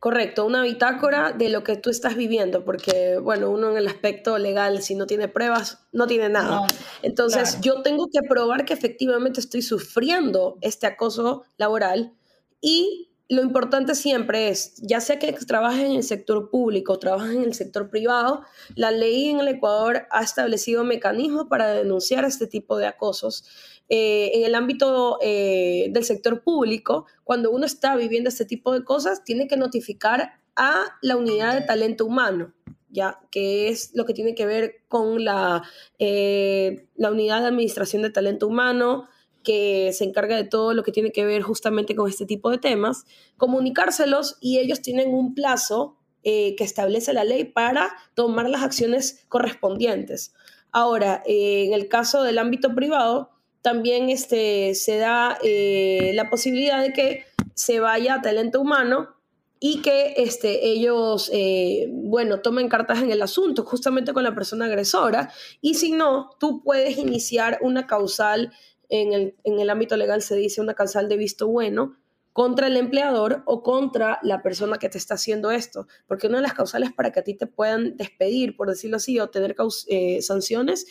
Correcto, 0.04 0.46
una 0.46 0.64
bitácora 0.64 1.32
de 1.32 1.48
lo 1.48 1.64
que 1.64 1.78
tú 1.78 1.90
estás 1.90 2.18
viviendo, 2.18 2.66
porque, 2.66 3.20
bueno, 3.20 3.50
uno 3.50 3.72
en 3.72 3.78
el 3.78 3.88
aspecto 3.88 4.38
legal, 4.38 4.82
si 4.82 4.96
no 4.96 5.08
tiene 5.08 5.30
pruebas, 5.30 5.88
no 5.94 6.08
tiene 6.08 6.28
nada. 6.28 6.68
Entonces, 7.04 7.62
yo 7.62 7.84
tengo 7.84 8.10
que 8.12 8.20
probar 8.28 8.66
que 8.66 8.74
efectivamente 8.74 9.40
estoy 9.40 9.62
sufriendo 9.62 10.58
este 10.60 10.88
acoso 10.88 11.46
laboral 11.56 12.12
y 12.60 13.14
lo 13.30 13.42
importante 13.42 13.96
siempre 13.96 14.50
es, 14.50 14.76
ya 14.82 15.00
sea 15.00 15.20
que 15.20 15.32
trabajes 15.32 15.86
en 15.86 15.94
el 15.94 16.04
sector 16.04 16.50
público 16.50 16.94
o 16.94 17.00
trabajes 17.00 17.38
en 17.38 17.44
el 17.44 17.54
sector 17.54 17.90
privado, 17.90 18.42
la 18.76 18.92
ley 18.92 19.30
en 19.30 19.40
el 19.40 19.48
Ecuador 19.48 20.06
ha 20.12 20.22
establecido 20.22 20.84
mecanismos 20.84 21.48
para 21.50 21.68
denunciar 21.70 22.26
este 22.26 22.46
tipo 22.46 22.78
de 22.78 22.88
acosos. 22.88 23.46
Eh, 23.90 24.32
en 24.36 24.46
el 24.46 24.56
ámbito 24.56 25.20
eh, 25.22 25.88
del 25.92 26.04
sector 26.06 26.42
público, 26.42 27.06
cuando 27.24 27.52
uno 27.52 27.66
está 27.66 27.96
viviendo 27.96 28.30
este 28.30 28.46
tipo 28.46 28.72
de 28.72 28.84
cosas, 28.84 29.24
tiene 29.24 29.48
que 29.48 29.58
notificar 29.58 30.40
a 30.56 30.86
la 31.02 31.18
unidad 31.18 31.54
de 31.54 31.66
talento 31.66 32.06
humano, 32.06 32.54
ya 32.90 33.20
que 33.30 33.68
es 33.70 33.92
lo 33.94 34.06
que 34.06 34.14
tiene 34.14 34.36
que 34.36 34.46
ver 34.46 34.84
con 34.88 35.24
la, 35.26 35.64
eh, 36.00 36.88
la 36.96 37.12
unidad 37.12 37.42
de 37.42 37.48
administración 37.48 38.02
de 38.04 38.10
talento 38.10 38.48
humano, 38.48 39.10
que 39.44 39.92
se 39.92 40.06
encarga 40.06 40.38
de 40.38 40.46
todo 40.46 40.74
lo 40.74 40.84
que 40.84 40.94
tiene 40.94 41.12
que 41.12 41.26
ver 41.26 41.42
justamente 41.42 41.96
con 41.96 42.10
este 42.10 42.26
tipo 42.26 42.50
de 42.50 42.60
temas, 42.60 43.04
comunicárselos 43.36 44.38
y 44.40 44.60
ellos 44.60 44.82
tienen 44.82 45.14
un 45.14 45.36
plazo 45.36 45.98
que 46.24 46.56
establece 46.58 47.12
la 47.12 47.26
ley 47.26 47.44
para 47.44 47.94
tomar 48.14 48.50
las 48.50 48.64
acciones 48.64 49.26
correspondientes. 49.28 50.34
Ahora, 50.72 51.22
en 51.26 51.74
el 51.74 51.90
caso 51.90 52.24
del 52.24 52.38
ámbito 52.38 52.74
privado, 52.74 53.33
también 53.64 54.10
este, 54.10 54.76
se 54.76 54.98
da 54.98 55.40
eh, 55.42 56.12
la 56.14 56.30
posibilidad 56.30 56.82
de 56.82 56.92
que 56.92 57.26
se 57.56 57.80
vaya 57.80 58.16
a 58.16 58.22
talento 58.22 58.60
humano 58.60 59.16
y 59.58 59.82
que 59.82 60.16
este, 60.18 60.68
ellos, 60.68 61.32
eh, 61.34 61.88
bueno, 61.90 62.42
tomen 62.42 62.68
cartas 62.68 63.02
en 63.02 63.10
el 63.10 63.22
asunto 63.22 63.64
justamente 63.64 64.12
con 64.12 64.24
la 64.24 64.36
persona 64.36 64.66
agresora. 64.66 65.32
Y 65.62 65.76
si 65.76 65.94
no, 65.94 66.32
tú 66.42 66.62
puedes 66.62 66.98
iniciar 66.98 67.60
una 67.62 67.88
causal, 67.88 68.52
en 68.90 69.14
el, 69.14 69.36
en 69.46 69.58
el 69.62 69.70
ámbito 69.70 69.96
legal 69.96 70.22
se 70.22 70.36
dice 70.36 70.60
una 70.60 70.74
causal 70.74 71.08
de 71.08 71.16
visto 71.16 71.48
bueno, 71.48 71.96
contra 72.34 72.68
el 72.68 72.76
empleador 72.76 73.44
o 73.46 73.64
contra 73.64 74.20
la 74.24 74.42
persona 74.42 74.78
que 74.78 74.90
te 74.90 74.98
está 74.98 75.14
haciendo 75.14 75.52
esto. 75.52 75.88
Porque 76.06 76.28
una 76.28 76.40
de 76.40 76.44
las 76.44 76.54
causales 76.54 76.92
para 76.92 77.14
que 77.14 77.22
a 77.22 77.24
ti 77.24 77.34
te 77.34 77.48
puedan 77.48 77.96
despedir, 77.96 78.58
por 78.58 78.68
decirlo 78.68 78.98
así, 78.98 79.22
o 79.22 79.30
tener 79.30 79.56
eh, 79.88 80.22
sanciones, 80.22 80.86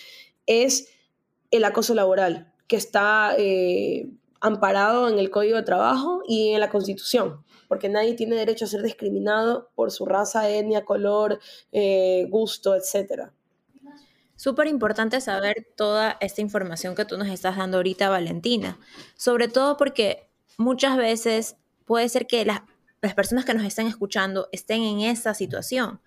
es 0.47 0.89
el 1.51 1.67
acoso 1.67 1.95
laboral 1.95 2.52
que 2.73 2.79
está 2.79 3.35
eh, 3.37 4.09
amparado 4.41 5.07
en 5.07 5.19
el 5.19 5.29
Código 5.29 5.57
de 5.59 5.63
Trabajo 5.63 6.23
y 6.27 6.55
en 6.55 6.61
la 6.61 6.71
Constitución, 6.71 7.45
porque 7.69 7.91
nadie 7.91 8.15
tiene 8.15 8.35
derecho 8.35 8.65
a 8.65 8.69
ser 8.69 8.81
discriminado 8.81 9.69
por 9.75 9.91
su 9.91 10.07
raza, 10.07 10.49
etnia, 10.49 10.87
color, 10.87 11.39
eh, 11.71 12.27
gusto, 12.31 12.75
etc. 12.75 13.29
Súper 14.37 14.69
importante 14.69 15.21
saber 15.21 15.69
toda 15.77 16.17
esta 16.23 16.41
información 16.41 16.95
que 16.95 17.05
tú 17.05 17.19
nos 17.19 17.29
estás 17.29 17.59
dando 17.59 17.77
ahorita, 17.77 18.09
Valentina, 18.09 18.79
sobre 19.17 19.49
todo 19.49 19.77
porque 19.77 20.31
muchas 20.57 20.97
veces 20.97 21.57
puede 21.85 22.09
ser 22.09 22.27
que 22.27 22.47
las, 22.47 22.63
las 23.03 23.13
personas 23.13 23.45
que 23.45 23.53
nos 23.53 23.67
estén 23.67 23.87
escuchando 23.87 24.49
estén 24.51 24.81
en 24.81 25.01
esa 25.01 25.35
situación, 25.35 26.01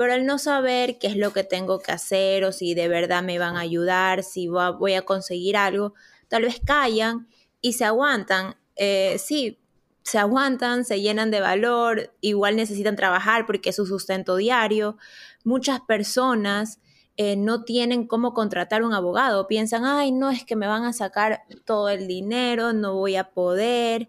pero 0.00 0.14
al 0.14 0.24
no 0.24 0.38
saber 0.38 0.98
qué 0.98 1.08
es 1.08 1.16
lo 1.18 1.34
que 1.34 1.44
tengo 1.44 1.78
que 1.80 1.92
hacer 1.92 2.44
o 2.44 2.52
si 2.52 2.72
de 2.72 2.88
verdad 2.88 3.22
me 3.22 3.38
van 3.38 3.58
a 3.58 3.60
ayudar, 3.60 4.22
si 4.22 4.48
voy 4.48 4.94
a 4.94 5.02
conseguir 5.02 5.58
algo, 5.58 5.92
tal 6.28 6.44
vez 6.44 6.58
callan 6.64 7.28
y 7.60 7.74
se 7.74 7.84
aguantan. 7.84 8.56
Eh, 8.76 9.16
sí, 9.18 9.58
se 10.02 10.16
aguantan, 10.16 10.86
se 10.86 11.02
llenan 11.02 11.30
de 11.30 11.42
valor, 11.42 12.14
igual 12.22 12.56
necesitan 12.56 12.96
trabajar 12.96 13.44
porque 13.44 13.68
es 13.68 13.76
su 13.76 13.84
sustento 13.84 14.36
diario. 14.36 14.96
Muchas 15.44 15.82
personas 15.82 16.80
eh, 17.18 17.36
no 17.36 17.64
tienen 17.64 18.06
cómo 18.06 18.32
contratar 18.32 18.82
un 18.84 18.94
abogado, 18.94 19.48
piensan, 19.48 19.84
ay, 19.84 20.12
no, 20.12 20.30
es 20.30 20.46
que 20.46 20.56
me 20.56 20.66
van 20.66 20.84
a 20.84 20.94
sacar 20.94 21.42
todo 21.66 21.90
el 21.90 22.08
dinero, 22.08 22.72
no 22.72 22.94
voy 22.94 23.16
a 23.16 23.32
poder. 23.32 24.08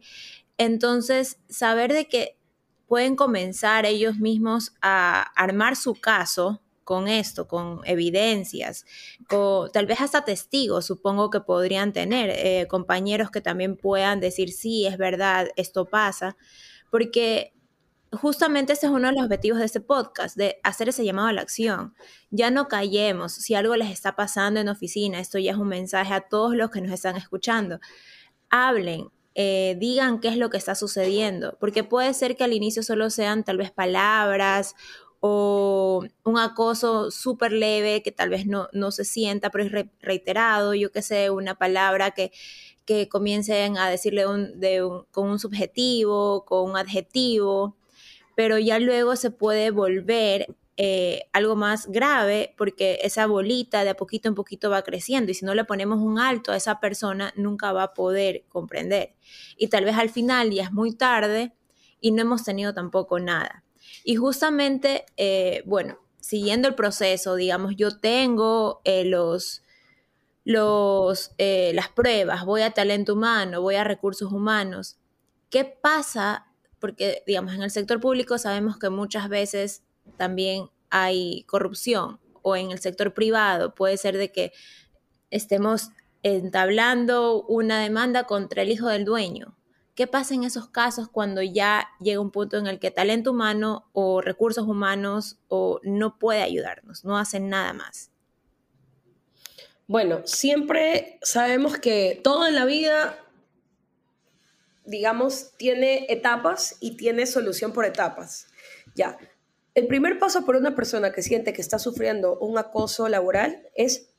Entonces, 0.58 1.38
saber 1.50 1.92
de 1.92 2.08
que 2.08 2.38
pueden 2.92 3.16
comenzar 3.16 3.86
ellos 3.86 4.18
mismos 4.18 4.74
a 4.82 5.22
armar 5.42 5.78
su 5.78 5.96
caso 5.96 6.62
con 6.84 7.08
esto, 7.08 7.48
con 7.48 7.80
evidencias, 7.86 8.86
tal 9.72 9.86
vez 9.86 10.02
hasta 10.02 10.26
testigos, 10.26 10.88
supongo 10.88 11.30
que 11.30 11.40
podrían 11.40 11.94
tener, 11.94 12.32
eh, 12.32 12.68
compañeros 12.68 13.32
que 13.32 13.40
también 13.40 13.78
puedan 13.78 14.20
decir, 14.20 14.52
sí, 14.52 14.86
es 14.88 14.98
verdad, 14.98 15.48
esto 15.56 15.86
pasa, 15.86 16.36
porque 16.90 17.54
justamente 18.12 18.74
ese 18.74 18.88
es 18.88 18.92
uno 18.92 19.08
de 19.08 19.14
los 19.14 19.24
objetivos 19.24 19.60
de 19.60 19.68
este 19.68 19.80
podcast, 19.80 20.36
de 20.36 20.60
hacer 20.62 20.90
ese 20.90 21.06
llamado 21.06 21.30
a 21.30 21.34
la 21.34 21.44
acción. 21.44 21.94
Ya 22.30 22.52
no 22.52 22.68
callemos, 22.68 23.32
si 23.32 23.56
algo 23.56 23.78
les 23.78 23.90
está 23.90 24.18
pasando 24.18 24.60
en 24.60 24.68
oficina, 24.68 25.22
esto 25.22 25.40
ya 25.40 25.52
es 25.52 25.58
un 25.58 25.70
mensaje 25.70 26.14
a 26.14 26.28
todos 26.28 26.58
los 26.58 26.72
que 26.72 26.82
nos 26.82 26.92
están 26.92 27.16
escuchando. 27.16 27.80
Hablen, 28.50 29.08
eh, 29.36 29.76
digan 29.80 30.20
qué 30.20 30.28
es 30.28 30.38
lo 30.38 30.50
que 30.50 30.58
está 30.58 30.76
sucediendo, 30.76 31.58
porque 31.60 31.84
puede 31.84 32.14
ser 32.14 32.36
que 32.36 32.44
al 32.44 32.54
inicio 32.54 32.84
solo 32.84 33.10
sean 33.10 33.44
tal 33.44 33.58
vez 33.58 33.72
palabras 33.72 34.76
o 35.22 36.04
un 36.24 36.40
acoso 36.40 37.12
súper 37.12 37.52
leve 37.54 38.02
que 38.04 38.12
tal 38.12 38.30
vez 38.30 38.46
no, 38.48 38.68
no, 38.74 38.92
se 38.92 39.06
sienta, 39.06 39.50
pero 39.52 39.64
es 39.64 39.88
reiterado, 40.02 40.74
yo 40.74 40.92
qué 40.92 41.02
sé, 41.02 41.30
una 41.30 41.56
palabra 41.56 42.12
que, 42.12 42.32
que 42.86 43.08
comiencen 43.08 43.78
a 43.78 43.90
decirle 43.90 44.26
con 45.12 45.30
un 45.30 45.40
subjetivo, 45.40 46.44
con 46.46 46.72
un 46.72 46.78
adjetivo, 46.78 47.78
pero 48.36 48.58
ya 48.58 48.80
luego 48.80 49.16
se 49.16 49.32
puede 49.32 49.72
volver 49.72 50.48
eh, 50.78 51.30
algo 51.34 51.58
más 51.58 51.88
grave 51.88 52.56
porque 52.58 53.00
esa 53.04 53.28
bolita 53.28 53.84
de 53.84 53.90
a 53.90 53.96
poquito 53.96 54.30
en 54.30 54.36
poquito 54.36 54.70
va 54.70 54.82
creciendo 54.84 55.30
y 55.30 55.34
si 55.36 55.46
no 55.46 55.54
le 55.54 55.66
ponemos 55.66 56.00
un 56.00 56.18
alto 56.18 56.54
a 56.54 56.56
esa 56.56 56.80
persona 56.80 57.34
nunca 57.36 57.74
va 57.74 57.84
a 57.84 57.94
poder 57.94 58.46
comprender. 58.48 59.13
Y 59.58 59.68
tal 59.68 59.84
vez 59.84 59.98
al 59.98 60.10
final 60.10 60.50
ya 60.51 60.63
es 60.63 60.72
muy 60.72 60.96
tarde 60.96 61.54
y 62.00 62.12
no 62.12 62.22
hemos 62.22 62.44
tenido 62.44 62.74
tampoco 62.74 63.20
nada. 63.20 63.66
Y 64.04 64.16
justamente, 64.16 65.06
eh, 65.18 65.62
bueno, 65.66 66.00
siguiendo 66.20 66.68
el 66.70 66.75
proceso, 66.75 67.36
digamos, 67.36 67.75
yo 67.75 68.00
tengo 68.00 68.82
eh, 68.86 69.04
los, 69.04 69.63
los, 70.46 71.32
las 71.38 71.90
pruebas, 71.90 72.46
voy 72.46 72.62
a 72.62 72.72
talento 72.72 73.13
humano, 73.13 73.62
voy 73.62 73.75
a 73.75 73.84
recursos 73.84 74.32
humanos. 74.32 74.98
¿Qué 75.50 75.66
pasa? 75.66 76.48
Porque, 76.80 77.24
digamos, 77.28 77.54
en 77.54 77.62
el 77.62 77.72
sector 77.72 78.00
público 78.00 78.38
sabemos 78.38 78.80
que 78.80 78.90
muchas 78.90 79.28
veces 79.28 79.84
también 80.18 80.70
hay 80.89 81.44
corrupción 81.44 82.20
o 82.41 82.56
en 82.56 82.72
el 82.72 82.80
sector 82.80 83.13
privado 83.13 83.75
puede 83.75 83.98
ser 83.98 84.18
de 84.18 84.32
que 84.32 84.51
estemos 85.30 85.89
entablando 86.24 87.44
una 87.44 87.82
demanda 87.82 88.25
contra 88.25 88.62
el 88.62 88.72
hijo 88.72 88.88
del 88.88 89.06
dueño. 89.06 89.58
¿Qué 89.96 90.08
pasa 90.08 90.34
en 90.34 90.44
esos 90.44 90.70
casos 90.70 91.10
cuando 91.10 91.41
ya 91.41 91.89
llega 92.00 92.22
un 92.22 92.32
punto 92.32 92.58
en 92.58 92.68
el 92.68 92.80
que 92.80 92.91
talento 92.91 93.32
humano 93.32 93.89
o 93.94 94.22
recursos 94.22 94.68
humanos 94.68 95.39
o 95.48 95.80
no 95.84 96.18
puede 96.18 96.41
ayudarnos, 96.41 97.03
no 97.03 97.18
hacen 97.18 97.50
nada 97.50 97.74
más? 97.74 98.12
Bueno, 99.88 100.22
siempre 100.25 101.20
sabemos 101.22 101.77
que 101.77 102.20
todo 102.24 102.48
en 102.48 102.56
la 102.56 102.63
vida, 102.63 103.20
digamos, 104.86 105.51
tiene 105.58 106.06
etapas 106.08 106.77
y 106.80 106.96
tiene 106.96 107.25
solución 107.25 107.74
por 107.74 107.86
etapas. 107.86 108.48
Ya, 108.96 109.18
el 109.74 109.88
primer 109.88 110.20
paso 110.20 110.46
por 110.46 110.56
una 110.56 110.75
persona 110.75 111.12
que 111.12 111.22
siente 111.22 111.54
que 111.54 111.62
está 111.62 111.80
sufriendo 111.80 112.38
un 112.40 112.58
acoso 112.58 113.08
laboral 113.08 113.63
es 113.75 114.10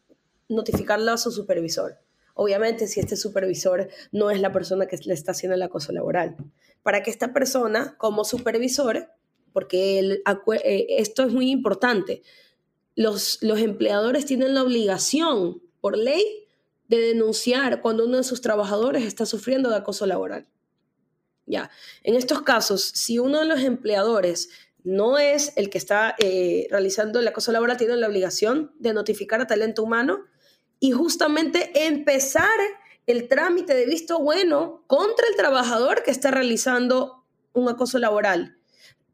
notificarlo 0.49 1.13
a 1.13 1.19
su 1.19 1.31
supervisor. 1.31 1.99
Obviamente, 2.35 2.87
si 2.87 3.01
este 3.01 3.17
supervisor 3.17 3.89
no 4.11 4.31
es 4.31 4.41
la 4.41 4.53
persona 4.53 4.87
que 4.87 4.97
le 5.05 5.15
está 5.15 5.33
haciendo 5.33 5.55
el 5.55 5.63
acoso 5.63 5.93
laboral. 5.93 6.37
Para 6.83 7.03
que 7.03 7.11
esta 7.11 7.33
persona, 7.33 7.97
como 7.99 8.25
supervisor, 8.25 9.11
porque 9.53 10.23
eh, 10.65 10.87
esto 10.89 11.25
es 11.25 11.33
muy 11.33 11.51
importante, 11.51 12.23
los, 12.95 13.39
los 13.43 13.61
empleadores 13.61 14.25
tienen 14.25 14.55
la 14.55 14.63
obligación, 14.63 15.63
por 15.81 15.99
ley, 15.99 16.47
de 16.89 16.99
denunciar 16.99 17.83
cuando 17.83 18.07
uno 18.07 18.19
de 18.19 18.25
sus 18.25 18.41
trabajadores 18.41 19.05
está 19.05 19.27
sufriendo 19.27 19.69
de 19.71 19.77
acoso 19.77 20.07
laboral. 20.07 20.47
Ya, 21.47 21.71
en 22.03 22.15
estos 22.15 22.43
casos, 22.43 22.83
si 22.83 23.19
uno 23.19 23.41
de 23.41 23.47
los 23.47 23.61
empleadores 23.61 24.51
no 24.85 25.19
es 25.19 25.53
el 25.57 25.71
que 25.71 25.79
está 25.79 26.15
eh, 26.19 26.67
realizando 26.71 27.21
el 27.21 27.29
acoso 27.29 27.53
laboral, 27.53 27.77
tiene 27.77 27.97
la 27.97 28.09
obligación 28.09 28.73
de 28.79 28.93
notificar 28.93 29.41
a 29.41 29.47
talento 29.47 29.83
humano 29.83 30.25
y 30.81 30.91
justamente 30.91 31.71
empezar 31.87 32.59
el 33.07 33.29
trámite 33.29 33.75
de 33.75 33.87
visto 33.87 34.21
bueno 34.21 34.85
contra 34.87 35.27
el 35.29 35.37
trabajador 35.37 36.03
que 36.03 36.11
está 36.11 36.31
realizando 36.31 37.25
un 37.53 37.69
acoso 37.69 37.99
laboral, 37.99 38.59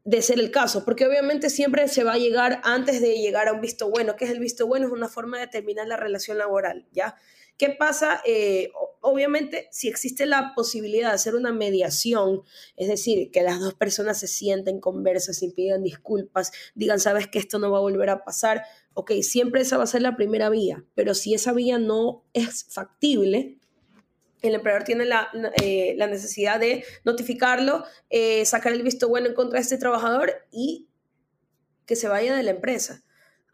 de 0.03 0.21
ser 0.21 0.39
el 0.39 0.49
caso, 0.51 0.85
porque 0.85 1.05
obviamente 1.05 1.49
siempre 1.49 1.87
se 1.87 2.03
va 2.03 2.13
a 2.13 2.17
llegar 2.17 2.61
antes 2.63 3.01
de 3.01 3.17
llegar 3.19 3.47
a 3.47 3.53
un 3.53 3.61
visto 3.61 3.89
bueno. 3.89 4.15
¿Qué 4.15 4.25
es 4.25 4.31
el 4.31 4.39
visto 4.39 4.65
bueno? 4.65 4.87
Es 4.87 4.91
una 4.91 5.09
forma 5.09 5.39
de 5.39 5.47
terminar 5.47 5.87
la 5.87 5.97
relación 5.97 6.37
laboral, 6.37 6.87
¿ya? 6.91 7.15
¿Qué 7.57 7.69
pasa? 7.69 8.21
Eh, 8.25 8.71
obviamente, 9.01 9.67
si 9.71 9.87
existe 9.87 10.25
la 10.25 10.53
posibilidad 10.55 11.09
de 11.09 11.15
hacer 11.15 11.35
una 11.35 11.51
mediación, 11.51 12.43
es 12.75 12.87
decir, 12.87 13.31
que 13.31 13.41
las 13.41 13.59
dos 13.59 13.73
personas 13.73 14.19
se 14.19 14.27
sienten, 14.27 14.79
conversen, 14.79 15.33
se 15.33 15.49
pidan 15.51 15.83
disculpas, 15.83 16.51
digan, 16.75 16.99
sabes 16.99 17.27
que 17.27 17.39
esto 17.39 17.59
no 17.59 17.71
va 17.71 17.77
a 17.77 17.81
volver 17.81 18.09
a 18.09 18.23
pasar, 18.23 18.63
ok, 18.93 19.11
siempre 19.21 19.61
esa 19.61 19.77
va 19.77 19.83
a 19.83 19.87
ser 19.87 20.01
la 20.01 20.15
primera 20.15 20.49
vía, 20.49 20.83
pero 20.95 21.13
si 21.13 21.33
esa 21.33 21.53
vía 21.53 21.77
no 21.77 22.25
es 22.33 22.65
factible, 22.65 23.57
el 24.41 24.55
empleador 24.55 24.83
tiene 24.83 25.05
la, 25.05 25.29
eh, 25.61 25.95
necesidad 25.97 26.59
de 26.59 26.83
notificarlo, 27.03 27.83
eh, 28.09 28.45
sacar 28.45 28.73
el 28.73 28.83
visto 28.83 29.09
bueno 29.09 29.27
en 29.27 29.33
contra 29.33 29.57
de 29.59 29.63
este 29.63 29.77
trabajador 29.77 30.33
y 30.51 30.87
que 31.85 31.95
se 31.95 32.07
vaya 32.07 32.35
de 32.35 32.43
la 32.43 32.51
empresa. 32.51 33.03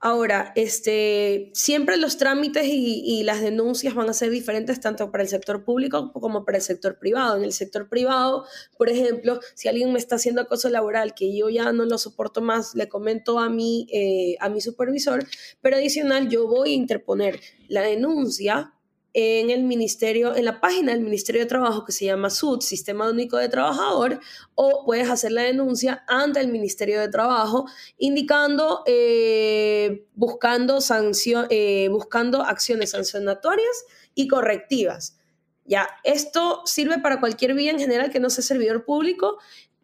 Ahora, 0.05 0.51
este, 0.55 1.49
siempre 1.55 1.97
los 1.97 2.17
trámites 2.17 2.65
y, 2.67 3.23
las 3.23 3.41
denuncias 3.41 3.95
van 3.95 4.07
a 4.07 4.13
ser 4.13 4.29
diferentes 4.29 4.79
tanto 4.79 5.09
para 5.09 5.23
el 5.23 5.29
sector 5.29 5.63
público 5.63 6.11
como 6.13 6.45
para 6.45 6.59
el 6.59 6.63
sector 6.63 6.99
privado. 6.99 7.37
En 7.37 7.43
el 7.43 7.53
sector 7.53 7.89
privado, 7.89 8.45
por 8.77 8.87
ejemplo, 8.87 9.39
si 9.55 9.67
alguien 9.67 9.91
me 9.91 9.97
está 9.97 10.17
haciendo 10.17 10.41
acoso 10.41 10.69
laboral 10.69 11.15
que 11.15 11.35
yo 11.35 11.49
ya 11.49 11.71
no 11.71 11.85
lo 11.85 11.97
soporto 11.97 12.39
más, 12.41 12.75
le 12.75 12.87
comento 12.87 13.39
a 13.39 13.49
mi, 13.49 13.87
eh, 13.91 14.35
a 14.41 14.49
mi 14.49 14.61
supervisor, 14.61 15.25
pero 15.63 15.77
adicional 15.77 16.29
yo 16.29 16.47
voy 16.47 16.73
a 16.73 16.75
interponer 16.75 17.39
la 17.67 17.81
denuncia 17.81 18.74
en 19.17 19.49
el 19.49 19.63
ministerio, 19.63 20.35
en 20.35 20.43
la 20.43 20.59
página 20.59 20.91
del 20.91 20.99
Ministerio 20.99 21.39
de 21.39 21.47
Trabajo 21.47 21.85
que 21.85 21.93
se 21.93 22.03
llama 22.03 22.29
SUD, 22.29 22.59
Sistema 22.59 23.09
Único 23.09 23.37
de 23.37 23.47
Trabajador, 23.47 24.19
o 24.55 24.83
puedes 24.85 25.09
hacer 25.09 25.31
la 25.31 25.43
denuncia 25.43 26.03
ante 26.09 26.41
el 26.41 26.49
Ministerio 26.49 26.99
de 26.99 27.07
Trabajo, 27.07 27.65
indicando, 27.97 28.83
eh, 28.85 30.05
buscando, 30.15 30.81
sanción, 30.81 31.47
eh, 31.49 31.87
buscando 31.89 32.41
acciones 32.41 32.89
sancionatorias 32.89 33.85
y 34.15 34.27
correctivas. 34.27 35.17
Ya, 35.63 35.87
esto 36.03 36.63
sirve 36.65 36.99
para 36.99 37.21
cualquier 37.21 37.53
vía 37.53 37.71
en 37.71 37.79
general 37.79 38.11
que 38.11 38.19
no 38.19 38.29
sea 38.29 38.43
servidor 38.43 38.83
público 38.83 39.37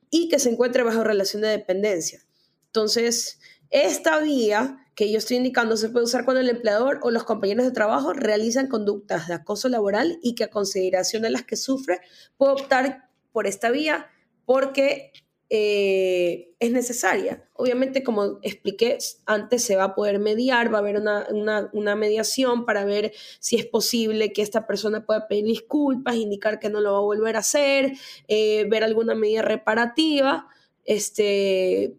y 0.10 0.28
que 0.28 0.40
se 0.40 0.50
encuentre 0.50 0.84
bajo 0.84 1.06
relación 1.06 1.42
de 1.42 1.48
dependencia. 1.48 2.22
Entonces, 2.66 3.40
esta 3.70 4.20
vía 4.20 4.81
que 4.96 5.12
yo 5.12 5.18
estoy 5.18 5.38
indicando 5.38 5.78
se 5.78 5.90
puede 5.90 6.06
usar 6.06 6.26
cuando 6.26 6.42
el 6.42 6.50
empleador 6.50 7.00
o 7.04 7.12
los 7.12 7.24
compañeros 7.24 7.66
de 7.66 7.72
trabajo 7.72 8.14
realizan 8.14 8.68
conductas 8.68 9.28
de 9.28 9.36
acoso 9.36 9.70
laboral 9.70 10.20
y 10.22 10.36
que 10.36 10.44
a 10.44 10.50
consideración 10.50 11.24
de 11.24 11.30
las 11.30 11.44
que 11.44 11.56
sufre 11.56 12.02
puede 12.38 12.54
optar 12.54 13.10
por 13.32 13.48
esta 13.48 13.72
vía 13.72 14.10
porque 14.46 15.12
eh, 15.54 16.54
es 16.60 16.72
necesaria. 16.72 17.46
Obviamente, 17.54 18.04
como 18.04 18.40
expliqué 18.42 18.98
antes, 19.26 19.64
se 19.64 19.76
va 19.76 19.84
a 19.84 19.96
poder 19.96 20.18
mediar, 20.18 20.74
va 20.74 20.78
a 20.78 20.80
haber 20.80 20.96
una, 20.98 21.96
mediación 21.98 22.66
para 22.66 22.86
ver 22.86 23.12
si 23.40 23.58
es 23.58 23.66
posible 23.66 24.32
que 24.32 24.44
esta 24.44 24.66
persona 24.66 25.06
pueda 25.06 25.28
pedir 25.28 25.44
disculpas, 25.44 26.16
indicar 26.16 26.60
que 26.60 26.70
no 26.70 26.80
lo 26.80 26.94
va 26.94 27.00
a 27.00 27.02
volver 27.02 27.36
a 27.36 27.40
hacer, 27.40 27.92
eh, 28.30 28.66
ver 28.70 28.86
alguna 28.86 29.14
medida 29.14 29.42
reparativa. 29.42 30.48
Este, 30.86 31.98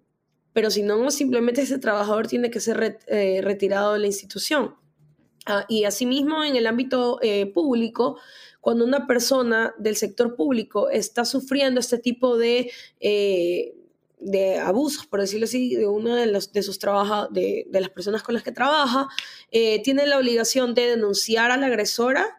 pero 0.52 0.70
si 0.70 0.82
no, 0.82 1.10
simplemente 1.10 1.62
ese 1.62 1.78
trabajador 1.78 2.26
tiene 2.26 2.50
que 2.50 2.60
ser 2.60 2.98
eh, 3.06 3.40
retirado 3.42 3.94
de 3.94 4.00
la 4.00 4.06
institución. 4.06 4.76
Ah, 5.46 5.64
y 5.68 5.84
asimismo, 5.84 6.44
en 6.44 6.56
el 6.56 6.66
ámbito 6.66 7.18
eh, 7.22 7.46
público, 7.46 8.18
cuando 8.60 8.84
una 8.84 9.06
persona 9.06 9.74
del 9.78 9.96
sector 9.96 10.36
público 10.36 10.88
está 10.90 11.24
sufriendo 11.24 11.80
este 11.80 11.98
tipo 11.98 12.36
de, 12.36 12.70
eh, 13.00 13.74
de 14.20 14.58
abusos, 14.58 15.06
por 15.06 15.20
decirlo 15.20 15.44
así, 15.44 15.74
de 15.74 15.86
una 15.86 16.16
de, 16.16 16.26
los, 16.26 16.52
de 16.52 16.62
sus 16.62 16.78
de, 16.78 17.66
de, 17.68 17.80
las 17.80 17.90
personas 17.90 18.22
con 18.22 18.34
las 18.34 18.44
que 18.44 18.52
trabaja, 18.52 19.08
tiene 19.50 20.06
la 20.06 20.18
obligación 20.18 20.74
de 20.74 20.86
denunciar 20.90 21.50
a 21.50 21.56
la 21.56 21.66
agresora 21.66 22.38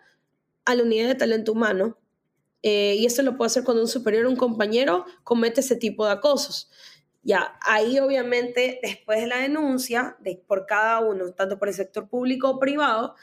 a 0.65 0.75
la 0.75 0.83
unidad 0.83 1.09
de 1.09 1.15
talento 1.15 1.51
humano. 1.51 1.97
y 2.61 3.05
esto 3.05 3.21
lo 3.21 3.35
puede 3.35 3.47
hacer 3.47 3.65
cuando 3.65 3.83
un 3.83 3.89
superior 3.89 4.25
un 4.25 4.37
compañero 4.37 5.05
comete 5.25 5.59
ese 5.59 5.75
tipo 5.75 6.05
de 6.05 6.13
acosos. 6.13 6.69
Ya, 7.23 7.57
ahí 7.61 7.99
obviamente 7.99 8.79
después 8.83 9.21
de 9.21 9.27
la 9.27 9.39
denuncia 9.39 10.17
de, 10.19 10.43
por 10.45 10.65
cada 10.65 10.99
uno, 10.99 11.31
tanto 11.31 11.57
por 11.57 11.69
el 11.69 11.73
sector 11.73 12.09
público 12.09 12.49
o 12.49 12.59
privado, 12.59 13.15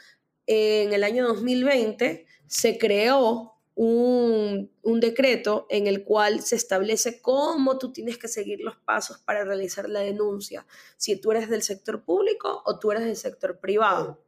en 0.47 0.91
el 0.91 1.03
año 1.03 1.27
2020 1.27 2.25
se 2.47 2.77
creó 2.79 3.53
un, 3.75 4.71
un, 4.81 4.99
decreto 4.99 5.67
en 5.69 5.87
el 5.87 6.03
cual 6.03 6.41
se 6.41 6.55
establece 6.55 7.21
cómo 7.21 7.77
tú 7.77 7.93
tienes 7.93 8.17
que 8.17 8.27
seguir 8.27 8.59
los 8.59 8.75
pasos 8.75 9.19
para 9.19 9.43
realizar 9.45 9.87
la 9.87 10.01
denuncia, 10.01 10.65
si 10.97 11.15
tú 11.15 11.31
eres 11.31 11.49
del 11.49 11.61
sector 11.61 12.03
público 12.03 12.63
o 12.65 12.79
tú 12.79 12.91
eres 12.91 13.05
del 13.05 13.15
sector 13.15 13.59
privado. 13.59 14.19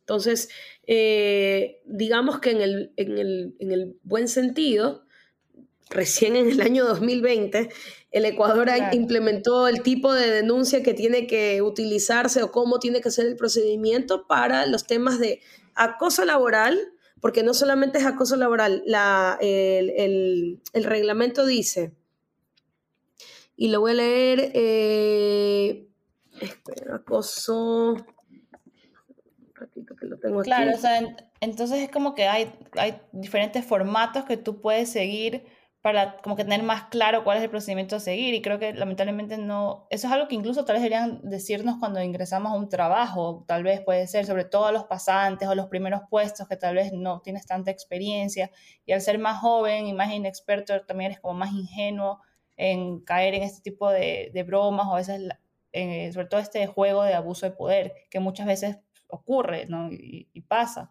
Entonces, 0.00 0.48
eh, 0.86 1.82
digamos 1.86 2.40
que 2.40 2.50
en 2.50 2.60
el, 2.60 2.92
en, 2.96 3.18
el, 3.18 3.56
en 3.58 3.72
el 3.72 3.98
buen 4.02 4.28
sentido, 4.28 5.04
recién 5.90 6.36
en 6.36 6.48
el 6.48 6.60
año 6.60 6.86
2020, 6.86 7.68
el 8.12 8.24
Ecuador 8.24 8.68
implementó 8.92 9.68
el 9.68 9.82
tipo 9.82 10.12
de 10.14 10.30
denuncia 10.30 10.82
que 10.82 10.94
tiene 10.94 11.26
que 11.26 11.60
utilizarse 11.62 12.42
o 12.42 12.50
cómo 12.50 12.78
tiene 12.78 13.00
que 13.00 13.10
ser 13.10 13.26
el 13.26 13.36
procedimiento 13.36 14.26
para 14.26 14.66
los 14.66 14.86
temas 14.86 15.18
de 15.18 15.40
acoso 15.74 16.24
laboral, 16.24 16.78
porque 17.20 17.42
no 17.42 17.54
solamente 17.54 17.98
es 17.98 18.06
acoso 18.06 18.36
laboral, 18.36 18.82
la, 18.86 19.36
el, 19.40 20.60
reglamento 20.72 21.44
dice, 21.44 21.92
y 23.56 23.68
lo 23.68 23.80
voy 23.80 23.90
a 23.90 23.94
leer, 23.94 24.52
eh, 24.54 25.86
acoso, 26.92 27.92
un 27.92 28.06
ratito 29.54 29.94
que 29.96 30.06
lo 30.06 30.18
tengo 30.18 30.40
aquí. 30.40 30.48
Claro, 30.48 30.72
o 30.74 30.78
sea, 30.78 31.00
entonces 31.40 31.80
es 31.80 31.90
como 31.90 32.14
que 32.14 32.26
hay, 32.26 32.52
hay 32.72 33.00
diferentes 33.12 33.64
formatos 33.64 34.24
que 34.24 34.36
tú 34.36 34.60
puedes 34.60 34.90
seguir 34.90 35.44
para 35.82 36.18
como 36.18 36.36
que 36.36 36.44
tener 36.44 36.62
más 36.62 36.84
claro 36.84 37.24
cuál 37.24 37.38
es 37.38 37.42
el 37.42 37.48
procedimiento 37.48 37.96
a 37.96 38.00
seguir 38.00 38.34
y 38.34 38.42
creo 38.42 38.58
que 38.58 38.74
lamentablemente 38.74 39.38
no, 39.38 39.86
eso 39.88 40.08
es 40.08 40.12
algo 40.12 40.28
que 40.28 40.34
incluso 40.34 40.66
tal 40.66 40.74
vez 40.74 40.82
deberían 40.82 41.20
decirnos 41.22 41.76
cuando 41.78 42.02
ingresamos 42.02 42.52
a 42.52 42.56
un 42.56 42.68
trabajo, 42.68 43.44
tal 43.48 43.62
vez 43.62 43.80
puede 43.80 44.06
ser 44.06 44.26
sobre 44.26 44.44
todo 44.44 44.66
a 44.66 44.72
los 44.72 44.84
pasantes 44.84 45.48
o 45.48 45.54
los 45.54 45.68
primeros 45.68 46.02
puestos 46.10 46.46
que 46.48 46.56
tal 46.56 46.74
vez 46.74 46.92
no 46.92 47.20
tienes 47.22 47.46
tanta 47.46 47.70
experiencia 47.70 48.50
y 48.84 48.92
al 48.92 49.00
ser 49.00 49.18
más 49.18 49.40
joven 49.40 49.86
y 49.86 49.94
más 49.94 50.12
inexperto 50.12 50.78
también 50.82 51.12
eres 51.12 51.20
como 51.20 51.34
más 51.34 51.52
ingenuo 51.52 52.20
en 52.58 53.00
caer 53.00 53.34
en 53.34 53.42
este 53.44 53.62
tipo 53.62 53.90
de, 53.90 54.44
bromas 54.46 54.86
o 54.86 54.92
a 54.94 54.96
veces 54.96 55.22
eh, 55.72 56.12
sobre 56.12 56.26
todo 56.26 56.40
este 56.40 56.66
juego 56.66 57.04
de 57.04 57.14
abuso 57.14 57.46
de 57.46 57.52
poder 57.52 57.94
que 58.10 58.20
muchas 58.20 58.46
veces 58.46 58.76
ocurre 59.08 59.64
¿no? 59.66 59.90
y, 59.90 60.28
y 60.34 60.42
pasa. 60.42 60.90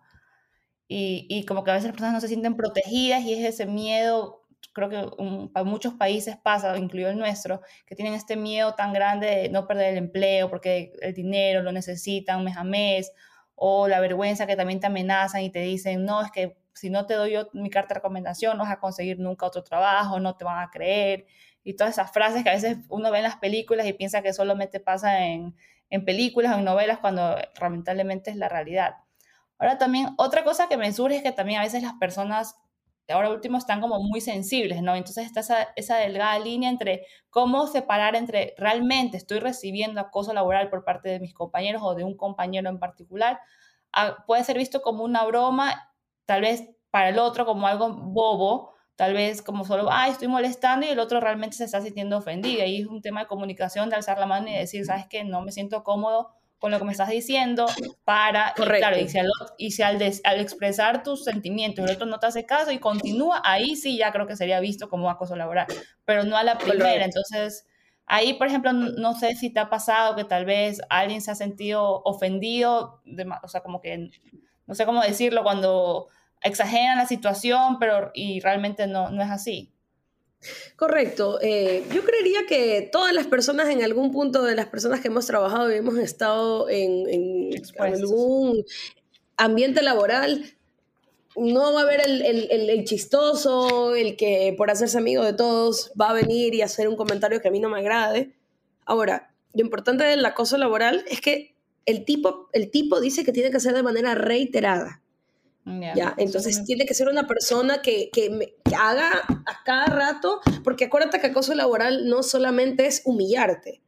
Y, 0.88 1.28
y, 1.30 1.46
como 1.46 1.64
que 1.64 1.70
a 1.70 1.76
veces 1.76 1.86
las 1.90 1.94
personas 1.94 2.14
no 2.16 2.22
se 2.22 2.28
sienten 2.28 2.56
protegidas 2.56 3.22
y 3.22 3.36
es 3.36 3.46
ese 3.46 3.68
miedo 3.68 4.40
creo 4.74 4.90
que 4.90 5.50
para 5.52 5.64
muchos 5.64 5.94
países 5.94 6.38
pasa, 6.38 6.78
incluido 6.78 7.10
el 7.10 7.18
nuestro, 7.18 7.62
que 7.86 7.96
tienen 7.96 8.14
este 8.14 8.36
miedo 8.36 8.76
tan 8.76 8.94
grande 8.94 9.28
de 9.28 9.50
no 9.50 9.68
perder 9.68 9.94
el 9.94 9.98
empleo 9.98 10.50
porque 10.50 10.94
el 11.02 11.14
dinero 11.14 11.62
lo 11.62 11.72
necesitan 11.72 12.44
mes 12.44 12.58
a 12.58 12.64
mes, 12.64 13.12
o 13.56 13.88
la 13.88 14.00
vergüenza 14.00 14.48
que 14.48 14.56
también 14.56 14.80
te 14.80 14.88
amenazan 14.88 15.42
y 15.42 15.50
te 15.50 15.60
dicen, 15.60 16.06
no, 16.06 16.22
es 16.22 16.32
que 16.32 16.58
si 16.74 16.90
no 16.90 17.06
te 17.06 17.16
doy 17.16 17.34
yo 17.34 17.50
mi 17.54 17.70
carta 17.70 17.90
de 17.90 17.96
recomendación 17.96 18.58
no 18.58 18.64
vas 18.64 18.72
a 18.72 18.80
conseguir 18.80 19.20
nunca 19.20 19.46
otro 19.46 19.64
trabajo, 19.64 20.20
no 20.20 20.38
te 20.38 20.46
van 20.46 20.64
a 20.64 20.70
creer, 20.70 21.26
y 21.64 21.74
todas 21.74 21.94
esas 21.94 22.12
frases 22.12 22.44
que 22.44 22.50
a 22.50 22.54
veces 22.54 22.78
uno 22.88 23.12
ve 23.12 23.18
en 23.18 23.26
las 23.26 23.36
películas 23.36 23.86
y 23.86 23.94
piensa 23.94 24.22
que 24.22 24.32
solamente 24.32 24.80
pasa 24.80 25.26
en, 25.26 25.56
en 25.90 26.06
películas 26.06 26.56
o 26.56 26.60
en 26.60 26.66
novelas 26.66 27.00
cuando 27.00 27.36
lamentablemente 27.60 28.32
es 28.32 28.38
la 28.38 28.48
realidad. 28.48 28.96
Ahora 29.58 29.78
también 29.78 30.10
otra 30.18 30.46
cosa 30.46 30.70
que 30.70 30.78
me 30.78 30.92
surge 30.94 31.18
es 31.18 31.24
que 31.24 31.34
también 31.34 31.60
a 31.60 31.64
veces 31.64 31.84
las 31.84 31.94
personas 31.94 32.56
ahora 33.12 33.30
último 33.30 33.58
están 33.58 33.82
como 33.82 34.00
muy 34.02 34.22
sensibles, 34.22 34.82
¿no? 34.82 34.96
Entonces 34.96 35.26
está 35.26 35.40
esa, 35.42 35.68
esa, 35.76 35.98
delgada 35.98 36.38
línea 36.40 36.70
entre 36.70 37.06
cómo 37.30 37.68
separar 37.68 38.16
entre 38.16 38.54
realmente 38.58 39.18
estoy 39.18 39.40
recibiendo 39.40 40.02
acoso 40.02 40.34
laboral 40.34 40.70
por 40.70 40.84
parte 40.84 41.10
de 41.10 41.20
mis 41.20 41.34
compañeros 41.34 41.82
o 41.84 41.96
de 41.96 42.04
un 42.04 42.16
compañero 42.16 42.70
en 42.70 42.80
particular, 42.80 43.40
puede 44.28 44.44
ser 44.44 44.58
visto 44.58 44.82
como 44.82 45.04
una 45.04 45.24
broma, 45.26 45.94
tal 46.26 46.42
vez 46.42 46.70
para 46.92 47.10
el 47.10 47.20
otro 47.20 47.46
como 47.46 47.68
algo 47.68 47.90
bobo, 47.90 48.74
tal 48.96 49.14
vez 49.14 49.42
como 49.42 49.66
solo, 49.66 49.90
ay, 49.92 50.12
estoy 50.12 50.28
molestando 50.28 50.86
y 50.86 50.90
el 50.90 51.00
otro 51.00 51.20
realmente 51.20 51.56
se 51.56 51.66
está 51.66 51.82
sintiendo 51.82 52.18
ofendido. 52.18 52.64
Ahí 52.64 52.82
es 52.82 52.88
un 52.88 53.02
tema 53.02 53.22
de 53.22 53.28
comunicación, 53.28 53.90
de 53.90 53.96
alzar 53.96 54.20
la 54.20 54.26
mano 54.26 54.50
y 54.50 54.54
decir, 54.54 54.86
sabes 54.86 55.08
que 55.08 55.24
no 55.24 55.42
me 55.42 55.52
siento 55.52 55.84
cómodo 55.84 56.32
con 56.60 56.72
lo 56.72 56.78
que 56.78 56.86
me 56.86 56.92
estás 56.92 57.10
diciendo 57.10 57.66
para, 58.04 58.54
y 58.58 58.62
claro, 58.62 58.98
y 58.98 59.08
si, 59.08 59.18
al, 59.18 59.28
y 59.58 59.72
si 59.72 59.82
al, 59.82 59.98
al, 60.24 60.40
expresar 60.40 61.04
tus 61.04 61.24
sentimientos 61.24 61.86
el 61.86 61.96
otro 61.96 62.06
no 62.06 62.20
te 62.20 62.28
hace 62.28 62.46
caso 62.46 62.72
y 62.72 62.80
continúa, 62.80 63.42
ahí 63.46 63.76
sí 63.76 63.98
ya 63.98 64.12
creo 64.12 64.28
que 64.28 64.36
sería 64.36 64.60
visto 64.60 64.90
como 64.90 65.10
acoso 65.10 65.36
laboral, 65.36 65.68
pero 66.06 66.24
no 66.26 66.36
a 66.36 66.44
la 66.44 66.58
primera. 66.58 67.06
Entonces, 67.06 67.66
ahí, 68.06 68.34
por 68.34 68.48
ejemplo, 68.48 68.74
no 68.74 69.16
sé 69.16 69.36
si 69.36 69.52
te 69.52 69.62
ha 69.62 69.70
pasado 69.70 70.16
que 70.18 70.26
tal 70.26 70.46
vez 70.46 70.82
alguien 70.90 71.22
se 71.22 71.32
ha 71.32 71.36
sentido 71.36 72.02
ofendido, 72.04 73.02
o 73.42 73.48
sea, 73.48 73.62
como 73.62 73.80
que, 73.80 74.10
no 74.68 74.76
sé 74.76 74.86
cómo 74.86 75.02
decirlo, 75.02 75.44
cuando 75.44 76.08
exageran 76.42 76.98
la 76.98 77.06
situación, 77.06 77.80
pero 77.80 78.12
y 78.14 78.42
realmente 78.42 78.86
no, 78.86 79.10
no 79.10 79.24
es 79.24 79.30
así. 79.30 79.74
Correcto. 80.76 81.40
Eh, 81.42 81.84
yo 81.94 82.04
creería 82.04 82.46
que 82.48 82.88
todas 82.92 83.14
las 83.14 83.28
personas 83.28 83.70
en 83.70 83.84
algún 83.84 84.12
punto 84.12 84.44
de 84.44 84.56
las 84.56 84.68
personas 84.68 85.02
que 85.02 85.10
hemos 85.10 85.26
trabajado 85.26 85.72
y 85.72 85.78
hemos 85.78 85.98
estado 85.98 86.70
en, 86.70 87.10
en, 87.10 87.62
algún 87.78 88.64
ambiente 89.36 89.82
laboral, 89.82 90.46
no 91.36 91.74
va 91.74 91.82
a 91.82 91.84
haber 91.84 92.02
el, 92.06 92.22
el, 92.22 92.70
el, 92.70 92.84
chistoso, 92.86 93.96
el 93.96 94.16
que 94.16 94.54
por 94.58 94.72
hacerse 94.72 94.98
amigo 94.98 95.24
de 95.24 95.34
todos 95.34 95.92
va 96.00 96.10
a 96.10 96.14
venir 96.14 96.56
y 96.56 96.62
hacer 96.62 96.88
un 96.88 96.96
comentario 96.96 97.42
que 97.42 97.50
a 97.50 97.52
mí 97.52 97.60
no 97.60 97.70
me 97.70 97.80
agrade. 97.80 98.32
Ahora, 98.86 99.34
lo 99.54 99.62
importante 99.62 100.04
del 100.04 100.26
acoso 100.26 100.58
laboral 100.58 101.04
es 101.10 101.22
que 101.22 101.56
el 101.86 102.06
tipo, 102.06 102.50
el 102.54 102.72
tipo 102.72 103.00
dice 103.00 103.24
que 103.24 103.32
tiene 103.32 103.52
que 103.52 103.60
ser 103.60 103.74
de 103.74 103.84
manera 103.84 104.16
reiterada. 104.16 105.02
Ya, 105.96 106.16
entonces 106.18 106.64
tiene 106.66 106.88
que 106.88 106.96
ser 106.96 107.10
una 107.10 107.28
persona 107.28 107.84
que, 107.84 108.10
que, 108.12 108.56
haga 108.76 109.10
a 109.46 109.64
cada 109.64 109.86
rato, 109.86 110.42
porque 110.64 110.86
acuérdate 110.86 111.20
que 111.20 111.28
acoso 111.28 111.54
laboral 111.54 112.08
no 112.08 112.24
solamente 112.24 112.86
es 112.86 113.02
humillarte. 113.06 113.82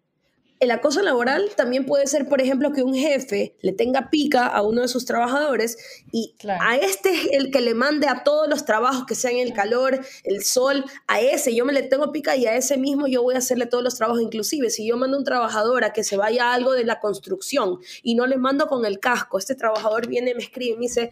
El 0.61 0.69
acoso 0.69 1.01
laboral 1.01 1.49
también 1.57 1.87
puede 1.87 2.05
ser, 2.05 2.29
por 2.29 2.39
ejemplo, 2.39 2.71
que 2.71 2.83
un 2.83 2.93
jefe 2.93 3.55
le 3.61 3.73
tenga 3.73 4.11
pica 4.11 4.45
a 4.45 4.61
uno 4.61 4.83
de 4.83 4.87
sus 4.87 5.05
trabajadores 5.05 5.75
y 6.11 6.35
a 6.47 6.75
este 6.75 7.09
es 7.09 7.29
el 7.31 7.49
que 7.49 7.61
le 7.61 7.73
mande 7.73 8.07
a 8.07 8.23
todos 8.23 8.47
los 8.47 8.63
trabajos 8.63 9.07
que 9.07 9.15
sean 9.15 9.37
el 9.37 9.53
calor, 9.53 10.05
el 10.23 10.43
sol, 10.43 10.85
a 11.07 11.19
ese 11.19 11.55
yo 11.55 11.65
me 11.65 11.73
le 11.73 11.81
tengo 11.81 12.11
pica 12.11 12.35
y 12.35 12.45
a 12.45 12.55
ese 12.55 12.77
mismo 12.77 13.07
yo 13.07 13.23
voy 13.23 13.33
a 13.33 13.39
hacerle 13.39 13.65
todos 13.65 13.83
los 13.83 13.95
trabajos. 13.95 14.21
Inclusive, 14.21 14.69
si 14.69 14.87
yo 14.87 14.97
mando 14.97 15.17
a 15.17 15.21
un 15.21 15.25
trabajador 15.25 15.83
a 15.83 15.93
que 15.93 16.03
se 16.03 16.15
vaya 16.15 16.51
a 16.51 16.53
algo 16.53 16.73
de 16.73 16.85
la 16.85 16.99
construcción 16.99 17.79
y 18.03 18.13
no 18.13 18.27
le 18.27 18.37
mando 18.37 18.67
con 18.67 18.85
el 18.85 18.99
casco, 18.99 19.39
este 19.39 19.55
trabajador 19.55 20.07
viene 20.07 20.35
me 20.35 20.43
escribe 20.43 20.73
y 20.73 20.77
me 20.77 20.81
dice, 20.81 21.09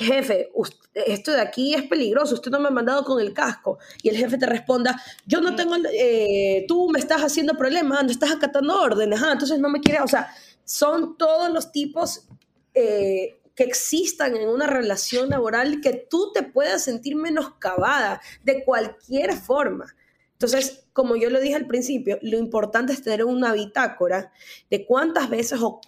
jefe, 0.00 0.50
esto 0.94 1.32
de 1.32 1.40
aquí 1.40 1.74
es 1.74 1.82
peligroso, 1.84 2.34
usted 2.34 2.50
no 2.50 2.60
me 2.60 2.68
ha 2.68 2.72
mandado 2.72 3.04
con 3.04 3.20
el 3.20 3.32
casco. 3.32 3.78
Y 4.02 4.08
el 4.08 4.16
jefe 4.16 4.38
te 4.38 4.46
responda, 4.46 5.00
yo 5.26 5.40
no 5.40 5.54
tengo, 5.54 5.76
eh, 5.92 6.64
tú 6.66 6.88
me 6.90 6.98
estás 6.98 7.22
haciendo 7.22 7.54
problemas, 7.56 8.04
no 8.04 8.10
estás 8.10 8.32
acatando 8.32 8.80
órdenes, 8.80 9.20
ah, 9.22 9.32
entonces 9.32 9.58
no 9.58 9.68
me 9.68 9.80
quiere, 9.80 10.00
o 10.00 10.08
sea, 10.08 10.32
son 10.64 11.16
todos 11.16 11.50
los 11.50 11.72
tipos 11.72 12.26
eh, 12.74 13.40
que 13.54 13.64
existan 13.64 14.36
en 14.36 14.48
una 14.48 14.66
relación 14.66 15.28
laboral 15.28 15.80
que 15.80 16.06
tú 16.08 16.32
te 16.32 16.42
puedas 16.42 16.84
sentir 16.84 17.16
menoscabada 17.16 18.20
de 18.42 18.64
cualquier 18.64 19.34
forma. 19.34 19.94
Entonces, 20.32 20.86
como 20.92 21.16
yo 21.16 21.28
lo 21.28 21.40
dije 21.40 21.56
al 21.56 21.66
principio, 21.66 22.18
lo 22.22 22.38
importante 22.38 22.92
es 22.92 23.02
tener 23.02 23.24
una 23.24 23.52
bitácora 23.52 24.32
de 24.70 24.86
cuántas 24.86 25.28
veces 25.28 25.60
o 25.60 25.80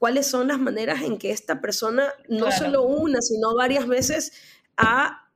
cuáles 0.00 0.26
son 0.26 0.48
las 0.48 0.58
maneras 0.58 1.02
en 1.02 1.18
que 1.18 1.30
esta 1.30 1.60
persona, 1.60 2.10
no 2.26 2.50
solo 2.50 2.84
una, 2.84 3.20
sino 3.20 3.54
varias 3.54 3.86
veces, 3.86 4.32
ha, 4.78 5.30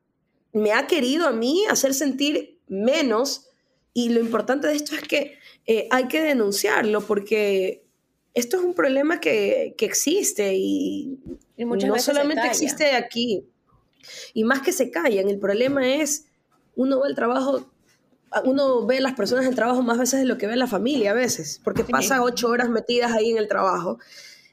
me 0.55 0.73
ha 0.73 0.87
querido 0.87 1.29
a 1.29 1.33
mí 1.33 1.67
hacer 1.69 1.93
sentir 1.93 2.59
menos. 2.67 3.51
Y 3.93 4.09
lo 4.09 4.21
importante 4.21 4.67
de 4.67 4.75
esto 4.75 4.95
es 4.95 5.03
que 5.07 5.37
eh, 5.67 5.87
hay 5.91 6.09
que 6.09 6.23
denunciarlo 6.23 7.03
porque 7.03 7.85
esto 8.33 8.57
es 8.57 8.65
un 8.65 8.73
problema 8.73 9.21
que, 9.21 9.77
existe 9.79 10.55
y, 10.55 11.21
no 11.59 11.99
solamente 11.99 12.47
existe 12.47 12.93
aquí. 12.93 13.47
Y 14.33 14.45
más 14.45 14.63
que 14.63 14.73
se 14.73 14.91
callan, 14.91 15.29
el 15.29 15.39
problema 15.39 15.87
es, 15.97 16.25
uno 16.75 17.03
ve 17.03 17.09
el 17.11 17.15
trabajo 17.15 17.71
uno 18.47 18.85
ve 18.85 18.97
a 18.97 19.01
las 19.01 19.13
personas 19.13 19.45
en 19.45 19.51
el 19.51 19.55
trabajo 19.55 19.83
más 19.83 19.97
veces 19.99 20.19
de 20.19 20.27
lo 20.27 20.39
que 20.39 20.49
ve 20.49 20.57
la 20.57 20.67
familia 20.67 21.11
a 21.11 21.15
veces, 21.15 21.61
porque 21.63 21.85
pasa 21.85 22.23
ocho 22.23 22.49
horas 22.49 22.69
metidas 22.71 23.13
ahí 23.13 23.31
en 23.31 23.37
el 23.37 23.47
trabajo. 23.47 23.99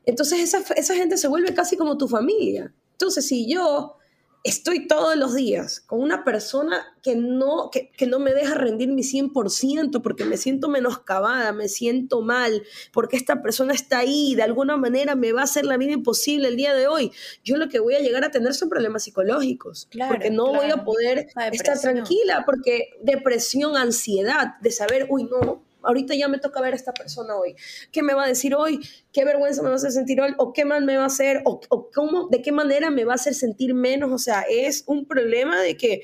Entonces 0.05 0.39
esa, 0.39 0.73
esa 0.75 0.95
gente 0.95 1.17
se 1.17 1.27
vuelve 1.27 1.53
casi 1.53 1.77
como 1.77 1.97
tu 1.97 2.07
familia. 2.07 2.73
Entonces 2.93 3.27
si 3.27 3.51
yo 3.51 3.97
estoy 4.43 4.87
todos 4.87 5.15
los 5.15 5.35
días 5.35 5.81
con 5.81 6.01
una 6.01 6.23
persona 6.23 6.95
que 7.03 7.15
no, 7.15 7.69
que, 7.71 8.07
no 8.07 8.19
me 8.19 8.33
deja 8.33 8.55
rendir 8.55 8.89
mi 8.89 9.03
100% 9.03 10.01
porque 10.01 10.25
me 10.25 10.37
siento 10.37 10.67
menoscabada, 10.67 11.51
me 11.53 11.67
siento 11.67 12.21
mal, 12.21 12.63
porque 12.91 13.17
esta 13.17 13.41
persona 13.41 13.73
está 13.73 13.99
ahí, 13.99 14.35
de 14.35 14.43
alguna 14.43 14.77
manera 14.77 15.15
me 15.15 15.31
va 15.31 15.41
a 15.41 15.43
hacer 15.43 15.65
la 15.65 15.77
vida 15.77 15.91
imposible 15.91 16.47
el 16.47 16.57
día 16.57 16.73
de 16.73 16.87
hoy. 16.87 17.11
Yo 17.43 17.57
lo 17.57 17.69
que 17.69 17.79
voy 17.79 17.95
a 17.95 17.99
llegar 17.99 18.23
a 18.23 18.31
tener 18.31 18.53
son 18.53 18.69
problemas 18.69 19.03
psicológicos, 19.03 19.87
porque 20.07 20.31
no 20.31 20.47
voy 20.47 20.71
a 20.71 20.83
poder 20.83 21.27
estar 21.51 21.79
tranquila, 21.79 22.43
porque 22.45 22.89
depresión, 23.01 23.77
ansiedad, 23.77 24.59
de 24.61 24.71
saber, 24.71 25.07
uy, 25.09 25.25
no, 25.25 25.63
ahorita 25.83 26.15
ya 26.15 26.27
me 26.27 26.39
toca 26.39 26.61
ver 26.61 26.73
a 26.73 26.75
esta 26.75 26.93
persona 26.93 27.35
hoy. 27.35 27.55
¿Qué 27.91 28.03
me 28.03 28.13
va 28.13 28.25
a 28.25 28.27
decir 28.27 28.55
hoy? 28.55 28.79
¿Qué 29.11 29.25
vergüenza 29.25 29.61
me 29.61 29.69
va 29.69 29.73
a 29.73 29.77
hacer 29.77 29.91
sentir 29.91 30.21
hoy? 30.21 30.33
¿O 30.37 30.53
qué 30.53 30.65
mal 30.65 30.85
me 30.85 30.97
va 30.97 31.03
a 31.03 31.07
hacer? 31.07 31.41
¿O, 31.45 31.61
cómo, 31.93 32.27
de 32.29 32.41
qué 32.41 32.51
manera 32.51 32.89
me 32.89 33.05
va 33.05 33.13
a 33.13 33.15
hacer 33.15 33.33
sentir 33.33 33.73
menos? 33.73 34.11
O 34.11 34.17
sea, 34.17 34.41
es 34.49 34.83
un 34.87 35.05
problema 35.05 35.59
de 35.61 35.77
que 35.77 36.03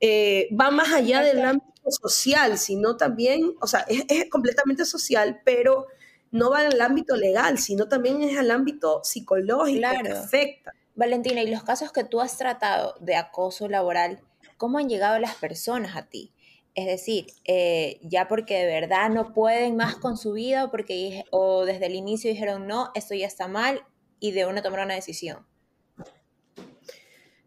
eh, 0.00 0.48
va 0.58 0.70
más 0.70 0.92
allá 0.92 1.22
del 1.22 1.44
ámbito 1.44 1.90
social, 1.90 2.58
sino 2.58 2.96
también, 2.96 3.54
o 3.60 3.66
sea, 3.66 3.84
es, 3.88 4.28
completamente 4.30 4.84
social, 4.84 5.40
pero 5.44 5.86
no 6.30 6.50
va 6.50 6.60
al 6.60 6.80
ámbito 6.80 7.16
legal, 7.16 7.58
sino 7.58 7.88
también 7.88 8.22
es 8.22 8.38
al 8.38 8.50
ámbito 8.50 9.00
psicológico 9.04 9.78
claro. 9.78 10.02
que 10.02 10.12
afecta. 10.12 10.72
Valentina, 10.94 11.42
y 11.42 11.50
los 11.50 11.62
casos 11.62 11.92
que 11.92 12.04
tú 12.04 12.20
has 12.20 12.36
tratado 12.36 12.94
de 13.00 13.16
acoso 13.16 13.68
laboral, 13.68 14.20
¿cómo 14.56 14.78
han 14.78 14.88
llegado 14.88 15.18
las 15.18 15.34
personas 15.36 15.96
a 15.96 16.06
ti? 16.06 16.32
Es 16.74 16.86
decir, 16.86 17.26
eh, 17.44 18.00
ya 18.02 18.28
porque 18.28 18.54
de 18.54 18.66
verdad 18.66 19.10
no 19.10 19.34
pueden 19.34 19.76
más 19.76 19.96
con 19.96 20.16
su 20.16 20.32
vida 20.32 20.64
o, 20.64 20.70
porque, 20.70 21.24
o 21.30 21.66
desde 21.66 21.86
el 21.86 21.94
inicio 21.94 22.30
dijeron 22.30 22.66
no, 22.66 22.90
esto 22.94 23.14
ya 23.14 23.26
está 23.26 23.46
mal 23.46 23.84
y 24.20 24.30
de 24.32 24.46
una 24.46 24.62
tomaron 24.62 24.86
una 24.86 24.94
decisión. 24.94 25.46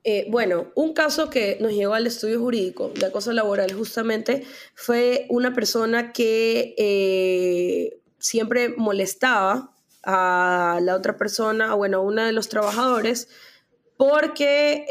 Eh, 0.04 0.28
bueno, 0.30 0.72
un 0.76 0.94
caso 0.94 1.32
que 1.32 1.58
nos 1.60 1.72
llegó 1.72 1.96
al 1.96 2.06
estudio 2.06 2.40
jurídico 2.40 2.90
de 2.90 3.08
acoso 3.08 3.34
laboral 3.34 3.74
justamente 3.74 4.44
fue 4.76 5.26
una 5.30 5.56
persona 5.56 6.14
que 6.14 6.76
eh, 6.78 8.00
siempre 8.20 8.76
molestaba 8.78 9.74
a 10.04 10.80
la 10.84 10.96
otra 10.96 11.18
persona, 11.18 11.74
bueno, 11.74 11.98
a 11.98 12.02
uno 12.02 12.24
de 12.24 12.32
los 12.32 12.48
trabajadores, 12.48 13.28
porque 13.98 14.86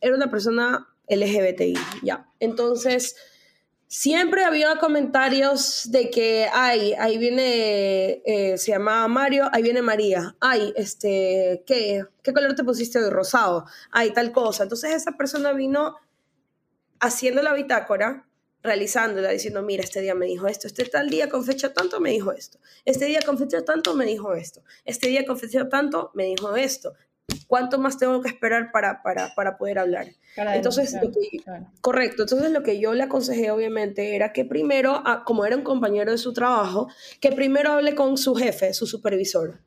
era 0.00 0.14
una 0.14 0.30
persona 0.30 0.86
LGBTI, 1.08 1.74
ya. 2.02 2.30
Entonces, 2.40 3.16
siempre 3.88 4.44
había 4.44 4.76
comentarios 4.76 5.90
de 5.90 6.10
que, 6.10 6.48
ay, 6.52 6.94
ahí 6.98 7.18
viene, 7.18 8.22
eh, 8.24 8.58
se 8.58 8.72
llamaba 8.72 9.08
Mario, 9.08 9.48
ahí 9.52 9.62
viene 9.62 9.82
María, 9.82 10.36
ay, 10.40 10.72
este, 10.76 11.64
¿qué? 11.66 12.04
¿Qué 12.22 12.32
color 12.32 12.54
te 12.54 12.64
pusiste 12.64 13.00
de 13.00 13.10
rosado? 13.10 13.64
Ay, 13.90 14.12
tal 14.12 14.30
cosa. 14.32 14.62
Entonces 14.62 14.94
esa 14.94 15.12
persona 15.12 15.52
vino 15.52 15.96
haciendo 17.00 17.42
la 17.42 17.54
bitácora, 17.54 18.28
realizándola, 18.62 19.30
diciendo, 19.30 19.62
mira, 19.62 19.84
este 19.84 20.00
día 20.00 20.14
me 20.14 20.26
dijo 20.26 20.46
esto, 20.46 20.66
este 20.66 20.84
tal 20.84 21.08
día 21.08 21.28
con 21.30 21.44
fecha 21.44 21.72
tanto 21.72 22.00
me 22.00 22.10
dijo 22.10 22.32
esto, 22.32 22.58
este 22.84 23.06
día 23.06 23.20
con 23.24 23.38
fecha 23.38 23.64
tanto 23.64 23.94
me 23.94 24.04
dijo 24.04 24.34
esto, 24.34 24.62
este 24.84 25.08
día 25.08 25.24
con 25.24 25.38
fecha 25.38 25.68
tanto 25.68 26.10
me 26.14 26.24
dijo 26.24 26.56
esto, 26.56 26.94
¿Cuánto 27.48 27.78
más 27.78 27.98
tengo 27.98 28.20
que 28.20 28.28
esperar 28.28 28.70
para, 28.72 29.02
para, 29.02 29.34
para 29.34 29.56
poder 29.56 29.78
hablar? 29.78 30.06
entonces, 30.36 30.94
correcto. 31.80 32.22
Entonces, 32.24 32.52
lo 32.52 32.62
que 32.62 32.78
yo 32.78 32.92
le 32.92 33.02
aconsejé, 33.02 33.50
obviamente, 33.50 34.14
era 34.14 34.34
que 34.34 34.44
primero, 34.44 35.02
ah, 35.06 35.24
como 35.24 35.46
era 35.46 35.56
un 35.56 35.62
compañero 35.62 36.12
de 36.12 36.18
su 36.18 36.34
trabajo, 36.34 36.88
que 37.20 37.32
primero 37.32 37.72
hable 37.72 37.94
con 37.94 38.18
su 38.18 38.34
jefe, 38.34 38.74
su 38.74 38.86
supervisor. 38.86 39.60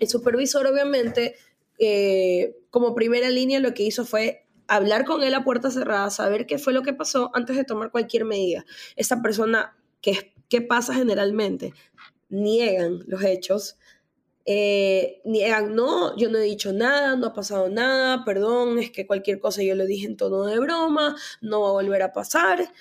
El 0.00 0.08
supervisor, 0.08 0.66
obviamente, 0.66 1.36
eh, 1.78 2.56
como 2.70 2.94
primera 2.94 3.28
línea, 3.28 3.60
lo 3.60 3.74
que 3.74 3.82
hizo 3.82 4.06
fue 4.06 4.46
hablar 4.66 5.04
con 5.04 5.22
él 5.22 5.34
a 5.34 5.44
puerta 5.44 5.70
cerrada, 5.70 6.08
saber 6.08 6.46
qué 6.46 6.56
fue 6.56 6.72
lo 6.72 6.82
que 6.82 6.94
pasó 6.94 7.30
antes 7.34 7.56
de 7.56 7.64
tomar 7.64 7.90
cualquier 7.90 8.24
medida. 8.24 8.64
Esa 8.96 9.20
persona, 9.20 9.76
¿qué, 10.00 10.32
qué 10.48 10.62
pasa 10.62 10.94
generalmente? 10.94 11.74
Niegan 12.30 13.00
los 13.06 13.22
hechos, 13.22 13.76
eh, 14.44 15.20
niegan, 15.24 15.74
no, 15.74 16.16
yo 16.16 16.28
no 16.28 16.38
he 16.38 16.42
dicho 16.42 16.72
nada, 16.72 17.16
no 17.16 17.28
ha 17.28 17.34
pasado 17.34 17.68
nada, 17.68 18.24
perdón, 18.24 18.78
es 18.78 18.90
que 18.90 19.06
cualquier 19.06 19.38
cosa 19.40 19.62
yo 19.62 19.74
lo 19.74 19.86
dije 19.86 20.06
en 20.06 20.16
tono 20.16 20.44
de 20.44 20.58
broma, 20.58 21.16
no 21.40 21.62
va 21.62 21.68
a 21.68 21.72
volver 21.72 22.02
a 22.02 22.12
pasar. 22.12 22.72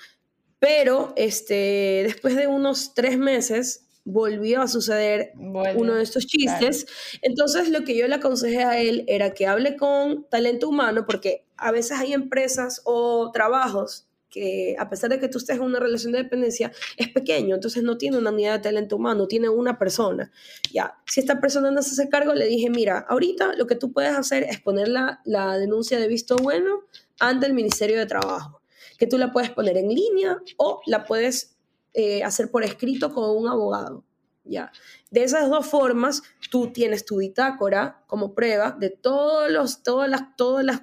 Pero 0.60 1.14
este, 1.16 2.04
después 2.06 2.36
de 2.36 2.48
unos 2.48 2.94
tres 2.94 3.18
meses, 3.18 3.88
volvió 4.04 4.62
a 4.62 4.68
suceder 4.68 5.32
uno 5.36 5.96
de 5.96 6.04
estos 6.04 6.26
chistes. 6.26 6.86
Entonces 7.22 7.70
lo 7.70 7.84
que 7.84 7.96
yo 7.96 8.08
le 8.08 8.16
aconsejé 8.16 8.64
a 8.64 8.80
él 8.80 9.04
era 9.08 9.34
que 9.34 9.48
hable 9.48 9.76
con 9.78 10.28
talento 10.30 10.70
humano, 10.70 11.06
porque 11.06 11.46
a 11.58 11.72
veces 11.72 12.00
hay 12.00 12.14
empresas 12.14 12.82
o 12.86 13.32
trabajos 13.32 14.08
que 14.32 14.76
a 14.80 14.90
pesar 14.90 15.10
de 15.10 15.20
que 15.20 15.28
tú 15.28 15.38
estés 15.38 15.58
en 15.58 15.64
una 15.64 15.80
relación 15.80 16.14
de 16.14 16.24
dependencia, 16.24 16.72
es 16.98 17.10
pequeño, 17.10 17.54
entonces 17.54 17.84
no 17.84 17.98
tiene 17.98 18.18
una 18.18 18.32
unidad 18.32 18.54
de 18.54 18.64
talento 18.64 18.96
humano, 18.96 19.28
tiene 19.28 19.50
una 19.50 19.78
persona. 19.78 20.32
Ya, 20.74 20.96
si 21.06 21.20
esta 21.20 21.40
persona 21.40 21.70
no 21.70 21.82
se 21.84 21.92
hace 21.92 22.10
cargo, 22.10 22.34
le 22.34 22.46
dije, 22.48 22.70
mira, 22.70 23.06
ahorita 23.10 23.54
lo 23.56 23.68
que 23.68 23.76
tú 23.76 23.92
puedes 23.92 24.16
hacer 24.16 24.44
es 24.44 24.60
poner 24.62 24.88
la, 24.88 25.20
denuncia 25.60 26.00
de 26.00 26.08
visto 26.08 26.38
bueno 26.38 26.84
ante 27.20 27.46
el 27.46 27.54
Ministerio 27.54 28.00
de 28.00 28.06
Trabajo, 28.06 28.62
que 28.98 29.06
tú 29.06 29.18
la 29.18 29.32
puedes 29.32 29.52
poner 29.52 29.78
en 29.78 29.90
línea 29.90 30.40
o 30.58 30.82
la 30.88 31.04
puedes 31.04 31.58
eh, 31.94 32.24
hacer 32.24 32.50
por 32.50 32.64
escrito 32.64 33.14
con 33.14 33.30
un 33.38 33.48
abogado. 33.50 34.06
Ya. 34.44 34.72
De 35.12 35.24
esas 35.24 35.50
dos 35.50 35.68
formas, 35.68 36.24
tú 36.50 36.72
tienes 36.72 37.06
tu 37.06 37.18
bitácora 37.18 38.04
como 38.08 38.34
prueba 38.34 38.72
de 38.72 38.90
todos 38.90 39.52
los, 39.52 39.84
todas 39.84 40.10
las, 40.10 40.36
todas 40.36 40.66
las 40.66 40.82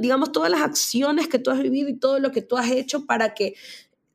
digamos, 0.00 0.32
todas 0.32 0.50
las 0.50 0.62
acciones 0.62 1.28
que 1.28 1.38
tú 1.38 1.50
has 1.50 1.60
vivido 1.60 1.88
y 1.88 1.98
todo 1.98 2.18
lo 2.18 2.30
que 2.30 2.42
tú 2.42 2.56
has 2.56 2.70
hecho 2.70 3.06
para 3.06 3.34
que 3.34 3.54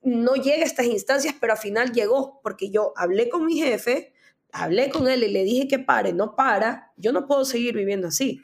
no 0.01 0.36
llegue 0.36 0.63
a 0.63 0.65
estas 0.65 0.86
instancias, 0.86 1.36
pero 1.39 1.53
al 1.53 1.60
final 1.60 1.91
llegó, 1.91 2.39
porque 2.43 2.69
yo 2.69 2.93
hablé 2.95 3.29
con 3.29 3.45
mi 3.45 3.58
jefe, 3.58 4.13
hablé 4.51 4.89
con 4.89 5.08
él 5.08 5.23
y 5.23 5.32
le 5.32 5.43
dije 5.43 5.67
que 5.67 5.79
pare, 5.79 6.13
no 6.13 6.36
para, 6.36 6.91
yo 6.97 7.12
no 7.12 7.25
puedo 7.25 7.45
seguir 7.45 7.75
viviendo 7.75 8.10
así, 8.10 8.41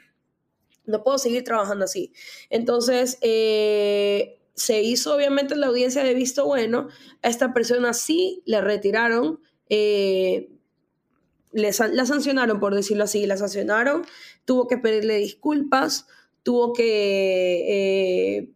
no 0.86 1.02
puedo 1.02 1.18
seguir 1.18 1.44
trabajando 1.44 1.84
así. 1.84 2.12
Entonces, 2.48 3.18
eh, 3.20 4.40
se 4.54 4.82
hizo 4.82 5.14
obviamente 5.14 5.54
la 5.56 5.68
audiencia 5.68 6.02
de 6.02 6.14
visto 6.14 6.44
bueno, 6.44 6.88
a 7.22 7.28
esta 7.28 7.54
persona 7.54 7.94
sí 7.94 8.42
le 8.44 8.60
retiraron. 8.60 9.40
Eh, 9.68 10.50
la 11.52 11.72
sancionaron, 12.06 12.60
por 12.60 12.74
decirlo 12.74 13.04
así, 13.04 13.26
la 13.26 13.36
sancionaron, 13.36 14.04
tuvo 14.44 14.68
que 14.68 14.78
pedirle 14.78 15.16
disculpas, 15.16 16.06
tuvo 16.42 16.72
que, 16.72 18.38
eh, 18.38 18.50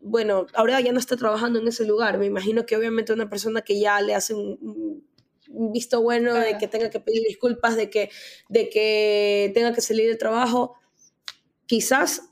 bueno, 0.00 0.46
ahora 0.54 0.80
ya 0.80 0.92
no 0.92 0.98
está 0.98 1.16
trabajando 1.16 1.58
en 1.58 1.68
ese 1.68 1.84
lugar. 1.84 2.18
Me 2.18 2.26
imagino 2.26 2.66
que 2.66 2.76
obviamente 2.76 3.12
una 3.12 3.28
persona 3.28 3.62
que 3.62 3.80
ya 3.80 4.00
le 4.00 4.14
hace 4.14 4.34
un, 4.34 5.04
visto 5.48 6.02
bueno 6.02 6.34
de 6.34 6.58
que 6.58 6.68
tenga 6.68 6.90
que 6.90 7.00
pedir 7.00 7.22
disculpas, 7.26 7.76
de 7.76 7.90
que, 7.90 8.10
de 8.48 8.68
que 8.68 9.50
tenga 9.54 9.72
que 9.72 9.80
salir 9.80 10.08
del 10.08 10.18
trabajo, 10.18 10.74
quizás 11.66 12.22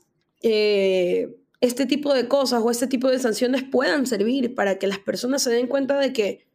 eh, 0.41 1.35
este 1.61 1.85
tipo 1.85 2.13
de 2.13 2.27
cosas 2.27 2.61
o 2.63 2.71
este 2.71 2.87
tipo 2.87 3.09
de 3.09 3.19
sanciones 3.19 3.63
puedan 3.63 4.05
servir 4.05 4.55
para 4.55 4.77
que 4.77 4.87
las 4.87 4.99
personas 4.99 5.43
se 5.43 5.51
den 5.51 5.67
cuenta 5.67 5.97
de 5.99 6.13
que, 6.13 6.47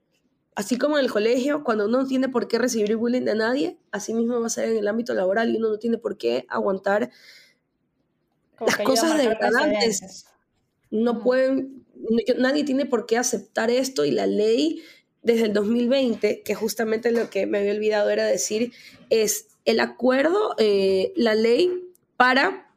así 0.55 0.79
como 0.79 0.99
en 0.99 1.05
el 1.05 1.11
colegio, 1.11 1.65
cuando 1.65 1.87
uno 1.87 2.03
no 2.03 2.07
tiene 2.07 2.29
por 2.29 2.49
qué 2.49 2.59
recibir 2.59 2.97
bullying 2.97 3.25
de 3.25 3.35
nadie, 3.35 3.79
así 3.91 4.15
mismo 4.15 4.41
va 4.41 4.47
a 4.47 4.51
ser 4.51 4.71
en 4.71 4.77
el 4.77 4.89
ámbito 4.89 5.15
laboral 5.15 5.51
y 5.51 5.57
uno 5.57 5.71
no 5.71 5.79
tiene 5.79 5.99
por 5.99 6.17
qué 6.17 6.47
aguantar 6.49 7.11
las 8.61 8.79
cosas 8.79 9.17
de 9.19 9.29
verdad 9.29 9.51
no 10.91 11.23
pueden, 11.23 11.87
nadie 12.37 12.65
tiene 12.65 12.85
por 12.85 13.07
qué 13.07 13.17
aceptar 13.17 13.71
esto 13.71 14.05
y 14.05 14.11
la 14.11 14.27
ley 14.27 14.83
desde 15.23 15.47
el 15.47 15.53
2020, 15.53 16.43
que 16.43 16.55
justamente 16.55 17.13
lo 17.13 17.31
que 17.31 17.47
me 17.47 17.59
había 17.59 17.73
olvidado 17.73 18.11
era 18.11 18.25
decir, 18.25 18.73
es 19.11 19.49
el 19.65 19.81
acuerdo, 19.81 20.55
eh, 20.59 21.13
la 21.15 21.35
ley 21.35 21.71
para 22.17 22.73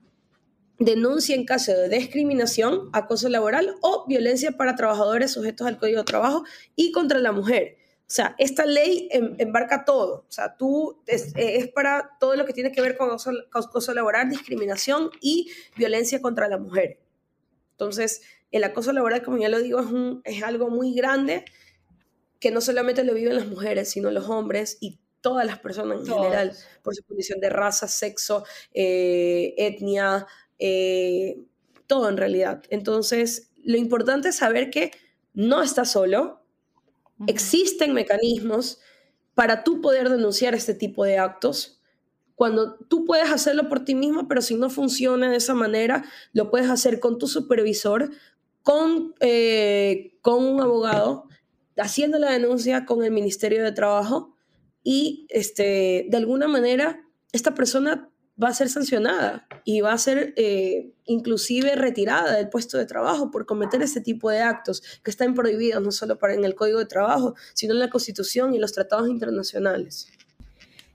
denuncia 0.80 1.36
en 1.36 1.46
caso 1.46 1.72
de 1.72 1.89
discriminación, 1.89 2.89
acoso 2.93 3.30
laboral 3.30 3.76
o 3.82 4.06
violencia 4.08 4.52
para 4.52 4.76
trabajadores 4.76 5.32
sujetos 5.32 5.65
al 5.67 5.78
Código 5.78 6.00
de 6.00 6.06
Trabajo 6.06 6.43
y 6.76 6.91
contra 6.91 7.19
la 7.19 7.32
mujer. 7.32 7.78
O 8.13 8.15
sea, 8.15 8.36
esta 8.38 8.67
ley 8.67 9.10
em, 9.10 9.34
embarca 9.39 9.86
todo. 9.86 10.28
O 10.30 10.32
sea, 10.32 10.56
tú 10.56 11.02
es, 11.08 11.34
para 11.69 12.12
todo 12.19 12.36
lo 12.36 12.45
que 12.45 12.54
tiene 12.54 12.71
que 12.71 12.80
ver 12.80 12.95
con 12.95 13.10
acoso, 13.10 13.93
laboral, 13.95 14.30
discriminación 14.30 15.10
y 15.19 15.49
violencia 15.76 16.21
contra 16.21 16.47
la 16.47 16.60
mujer. 16.60 16.99
Entonces, 17.71 18.21
el 18.52 18.65
acoso 18.65 18.93
laboral, 18.93 19.23
como 19.23 19.39
ya 19.39 19.49
lo 19.49 19.60
digo, 19.60 19.80
es, 19.80 19.88
un, 19.88 20.21
es 20.26 20.43
algo 20.43 20.69
muy 20.69 20.93
grande 20.93 21.43
que 22.39 22.52
no 22.52 22.62
solamente 22.62 23.04
lo 23.04 23.15
viven 23.15 23.36
las 23.36 23.47
mujeres, 23.47 23.89
sino 23.89 24.12
los 24.12 24.30
hombres 24.30 24.78
y 24.80 24.99
todas 25.21 25.43
las 25.47 25.58
personas 25.58 26.02
en 26.02 26.13
general, 26.13 26.56
por 26.84 26.93
su 26.93 27.04
condición 27.06 27.39
de 27.39 27.49
raza, 27.49 27.88
sexo, 27.88 28.45
eh, 28.76 29.56
etnia, 29.58 30.28
eh, 30.60 31.39
todo 31.88 32.10
en 32.10 32.17
realidad. 32.17 32.62
Entonces, 32.69 33.49
lo 33.63 33.76
importante 33.76 34.30
es 34.30 34.36
saber 34.36 34.69
que 34.69 34.91
no 35.34 35.63
estás 35.63 35.91
solo, 35.91 36.42
Existen 37.28 37.93
mecanismos 37.93 38.80
para 39.36 39.63
tú 39.63 39.82
poder 39.82 40.10
denunciar 40.10 40.56
este 40.56 40.73
tipo 40.73 41.04
de 41.06 41.17
actos. 41.17 41.82
Cuando 42.36 42.76
tú 42.76 43.06
puedes 43.06 43.32
hacerlo 43.32 43.69
por 43.69 43.86
ti 43.86 43.95
mismo, 43.95 44.28
pero 44.28 44.41
si 44.41 44.56
no 44.56 44.69
funciona 44.69 45.30
de 45.30 45.38
esa 45.38 45.54
manera, 45.54 46.06
lo 46.34 46.49
puedes 46.49 46.69
hacer 46.69 46.99
con 46.99 47.17
tu 47.17 47.28
supervisor, 47.28 48.12
con, 48.63 49.13
eh, 49.19 50.17
con 50.21 50.43
un 50.43 50.62
abogado, 50.62 51.28
haciendo 51.78 52.19
la 52.19 52.32
denuncia 52.32 52.86
con 52.86 53.04
el 53.04 53.12
Ministerio 53.12 53.63
de 53.63 53.71
Trabajo 53.71 54.36
y 54.84 55.26
este, 55.30 56.08
de 56.10 56.17
alguna 56.17 56.47
manera 56.47 57.04
esta 57.32 57.54
persona 57.56 58.10
va 58.41 58.50
a 58.50 58.54
ser 58.54 58.69
sancionada 58.69 59.48
y 59.63 59.82
va 59.82 59.93
a 59.93 59.98
ser 59.98 60.34
eh, 60.38 60.93
inclusive 61.06 61.76
retirada 61.76 62.36
del 62.36 62.50
puesto 62.50 62.78
de 62.78 62.86
trabajo 62.86 63.30
por 63.30 63.46
cometer 63.46 63.82
ese 63.82 64.02
tipo 64.02 64.30
de 64.30 64.41
actos 64.41 64.82
que 65.04 65.12
están 65.12 65.34
prohibidos 65.34 65.84
no 65.84 65.91
solo 65.91 66.17
para 66.17 66.34
en 66.34 66.43
el 66.43 66.56
Código 66.56 66.80
de 66.80 66.86
Trabajo, 66.86 67.36
sino 67.54 67.74
en 67.74 67.80
la 67.80 67.89
Constitución 67.89 68.54
y 68.54 68.60
los 68.60 68.74
tratados 68.74 69.08
internacionales. 69.08 70.08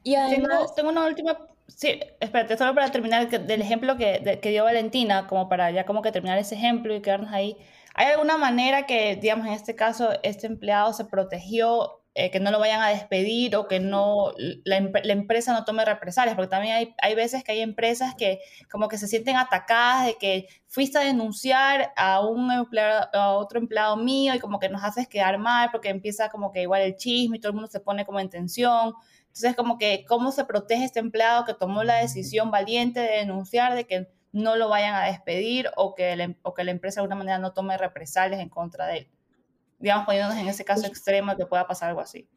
Y 0.02 0.14
además, 0.14 0.74
tengo, 0.74 0.90
una 0.90 1.06
última, 1.06 1.38
sí, 1.66 2.00
espérate, 2.20 2.56
solo 2.56 2.74
para 2.74 2.90
terminar 2.90 3.28
del 3.28 3.62
ejemplo 3.62 3.96
que, 3.96 4.38
que 4.42 4.50
dio 4.50 4.64
Valentina, 4.64 5.26
como 5.26 5.48
para 5.48 5.70
ya 5.70 5.84
como 5.84 6.02
que 6.02 6.12
terminar 6.12 6.38
ese 6.38 6.54
ejemplo 6.54 6.94
y 6.94 7.02
quedarnos 7.02 7.32
ahí. 7.32 7.56
¿Hay 7.94 8.06
alguna 8.12 8.38
manera 8.38 8.86
que, 8.86 9.16
digamos, 9.16 9.46
en 9.46 9.52
este 9.52 9.74
caso, 9.74 10.10
este 10.22 10.46
empleado 10.46 10.92
se 10.92 11.04
protegió 11.04 12.00
eh, 12.20 12.32
que 12.32 12.40
no 12.40 12.50
lo 12.50 12.58
vayan 12.58 12.82
a 12.82 12.88
despedir 12.88 13.54
o 13.54 13.68
que 13.68 13.78
no 13.78 14.32
la, 14.64 14.76
empresa 15.12 15.52
no 15.52 15.64
tome 15.64 15.84
represalias, 15.84 16.34
porque 16.34 16.50
también 16.50 16.74
hay, 16.74 16.94
hay, 17.00 17.14
veces 17.14 17.44
que 17.44 17.52
hay 17.52 17.60
empresas 17.60 18.16
que 18.16 18.40
como 18.68 18.88
que 18.88 18.98
se 18.98 19.06
sienten 19.06 19.36
atacadas 19.36 20.06
de 20.06 20.16
que 20.16 20.48
fuiste 20.66 20.98
a 20.98 21.02
denunciar 21.02 21.92
a 21.96 22.26
un 22.26 22.50
empleado, 22.50 23.08
a 23.12 23.34
otro 23.34 23.60
empleado 23.60 23.96
mío 23.96 24.34
y 24.34 24.40
como 24.40 24.58
que 24.58 24.68
nos 24.68 24.82
haces 24.82 25.06
quedar 25.06 25.38
mal 25.38 25.70
porque 25.70 25.90
empieza 25.90 26.28
como 26.28 26.50
que 26.50 26.62
igual 26.62 26.82
el 26.82 26.96
chisme 26.96 27.36
y 27.36 27.40
todo 27.40 27.50
el 27.50 27.54
mundo 27.54 27.70
se 27.70 27.78
pone 27.78 28.04
como 28.04 28.18
en 28.18 28.30
tensión. 28.30 28.94
Entonces 29.28 29.54
como 29.54 29.78
que 29.78 30.04
cómo 30.08 30.32
se 30.32 30.44
protege 30.44 30.86
este 30.86 30.98
empleado 30.98 31.44
que 31.44 31.54
tomó 31.54 31.84
la 31.84 31.98
decisión 31.98 32.50
valiente 32.50 32.98
de 32.98 33.18
denunciar 33.18 33.76
de 33.76 33.86
que 33.86 34.08
no 34.32 34.56
lo 34.56 34.68
vayan 34.68 34.96
a 34.96 35.04
despedir 35.04 35.70
o 35.76 35.94
que, 35.94 36.36
o 36.42 36.52
que 36.52 36.64
la 36.64 36.72
empresa 36.72 37.00
de 37.00 37.02
alguna 37.02 37.18
manera 37.18 37.38
no 37.38 37.52
tome 37.52 37.78
represalias 37.78 38.40
en 38.40 38.48
contra 38.48 38.88
de 38.88 38.98
él 38.98 39.08
digamos, 39.78 40.06
poniéndonos 40.06 40.38
en 40.38 40.48
ese 40.48 40.64
caso 40.64 40.86
extremo 40.86 41.36
que 41.36 41.46
pueda 41.46 41.66
pasar 41.66 41.90
algo 41.90 42.00
así. 42.00 42.28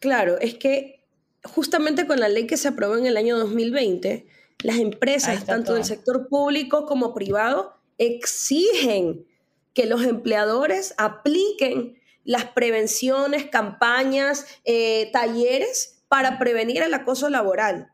Claro, 0.00 0.38
es 0.38 0.54
que 0.54 1.04
justamente 1.44 2.06
con 2.06 2.20
la 2.20 2.28
ley 2.28 2.46
que 2.46 2.56
se 2.56 2.68
aprobó 2.68 2.96
en 2.96 3.06
el 3.06 3.16
año 3.16 3.38
2020, 3.38 4.26
las 4.62 4.76
empresas, 4.76 5.44
tanto 5.44 5.74
del 5.74 5.84
sector 5.84 6.28
público 6.28 6.86
como 6.86 7.14
privado, 7.14 7.74
exigen 7.98 9.26
que 9.74 9.86
los 9.86 10.04
empleadores 10.04 10.94
apliquen 10.96 11.98
las 12.24 12.46
prevenciones, 12.46 13.46
campañas, 13.50 14.46
eh, 14.64 15.10
talleres 15.12 16.02
para 16.08 16.38
prevenir 16.38 16.82
el 16.82 16.94
acoso 16.94 17.28
laboral. 17.28 17.90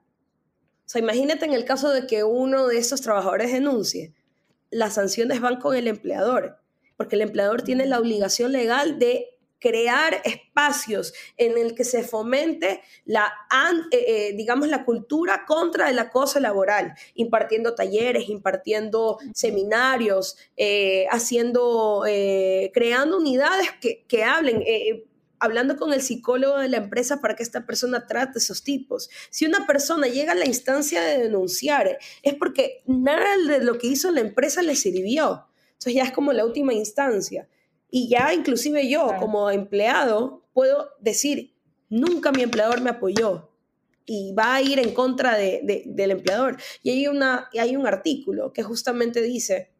O 0.87 0.89
sea, 0.93 1.01
imagínate 1.01 1.45
en 1.45 1.55
el 1.55 1.65
caso 1.65 1.91
de 1.91 2.07
que 2.07 2.23
uno 2.23 2.67
de 2.69 2.79
esos 2.79 3.01
trabajadores 3.01 3.53
denuncie, 3.53 4.15
las 4.71 4.95
sanciones 4.95 5.41
van 5.41 5.59
con 5.59 5.75
el 5.75 5.89
empleador 5.89 6.60
porque 7.01 7.17
el 7.17 7.23
empleador 7.23 7.63
tiene 7.63 7.87
la 7.87 7.99
obligación 7.99 8.53
legal 8.53 8.99
de 8.99 9.39
crear 9.59 10.21
espacios 10.23 11.15
en 11.39 11.57
el 11.57 11.75
que 11.75 11.83
se 11.83 12.03
fomente 12.03 12.83
la, 13.07 13.33
eh, 13.91 14.05
eh, 14.07 14.33
digamos, 14.37 14.69
la 14.69 14.85
cultura 14.85 15.47
contra 15.47 15.89
el 15.89 15.99
acoso 15.99 16.41
laboral, 16.41 16.93
impartiendo 17.15 17.75
talleres, 17.75 18.29
impartiendo 18.29 19.17
seminarios, 19.33 20.37
eh, 20.59 21.07
haciendo, 21.11 22.03
creando 22.75 23.17
unidades 23.17 23.71
que, 23.81 24.05
que 24.07 24.23
hablen, 24.23 24.63
hablando 25.39 25.79
con 25.79 25.95
el 25.95 26.03
psicólogo 26.03 26.59
de 26.59 26.69
la 26.69 26.77
empresa 26.77 27.23
para 27.23 27.35
que 27.35 27.43
esta 27.43 27.65
persona 27.65 28.07
trate 28.07 28.41
esos 28.41 28.63
tipos. 28.63 29.09
Si 29.31 29.47
una 29.47 29.67
persona 29.67 30.07
llega 30.07 30.33
a 30.33 30.35
la 30.35 30.45
instancia 30.45 31.01
de 31.01 31.17
denunciar, 31.17 31.97
es 32.23 32.35
porque 32.35 32.83
nada 32.85 33.39
de 33.49 33.65
lo 33.65 33.79
que 33.79 33.87
hizo 33.87 34.11
la 34.11 34.21
empresa 34.21 34.61
le 34.61 34.77
sirvió. 34.77 35.47
Entonces 35.81 35.95
ya 35.95 36.03
es 36.03 36.13
como 36.13 36.35
la 36.35 36.45
última 36.45 36.75
instancia. 36.75 37.49
Y 37.91 38.11
ya 38.11 38.35
inclusive 38.35 38.87
yo 38.87 39.15
como 39.19 39.51
empleado 39.51 40.45
puedo 40.53 40.91
decir, 41.01 41.55
nunca 41.89 42.33
mi 42.33 42.43
empleador 42.43 42.83
me 42.83 42.91
apoyó 42.91 43.51
y 44.05 44.35
va 44.35 44.57
a 44.57 44.61
ir 44.61 44.79
en 44.79 44.93
contra 44.93 45.39
de, 45.39 45.85
del 45.87 46.11
empleador. 46.11 46.59
Y 46.83 46.91
hay, 46.91 47.07
una, 47.07 47.49
hay 47.59 47.77
un 47.77 47.87
artículo 47.87 48.53
que 48.53 48.63
justamente 48.63 49.23
dice 49.23 49.71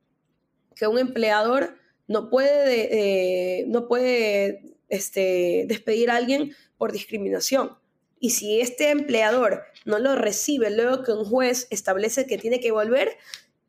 que 0.75 0.87
un 0.87 0.99
empleador 0.99 1.77
no 2.09 2.31
puede, 2.31 3.67
no 3.69 3.87
puede 3.87 4.77
este, 4.89 5.67
despedir 5.69 6.11
a 6.11 6.17
alguien 6.17 6.55
por 6.79 6.93
discriminación. 6.93 7.77
Y 8.19 8.31
si 8.31 8.61
este 8.61 8.91
empleador 8.91 9.65
no 9.85 9.99
lo 9.99 10.15
recibe 10.15 10.71
luego 10.71 11.03
que 11.03 11.13
un 11.13 11.25
juez 11.25 11.67
establece 11.71 12.27
que 12.27 12.39
tiene 12.39 12.61
que 12.61 12.71
volver, 12.71 13.17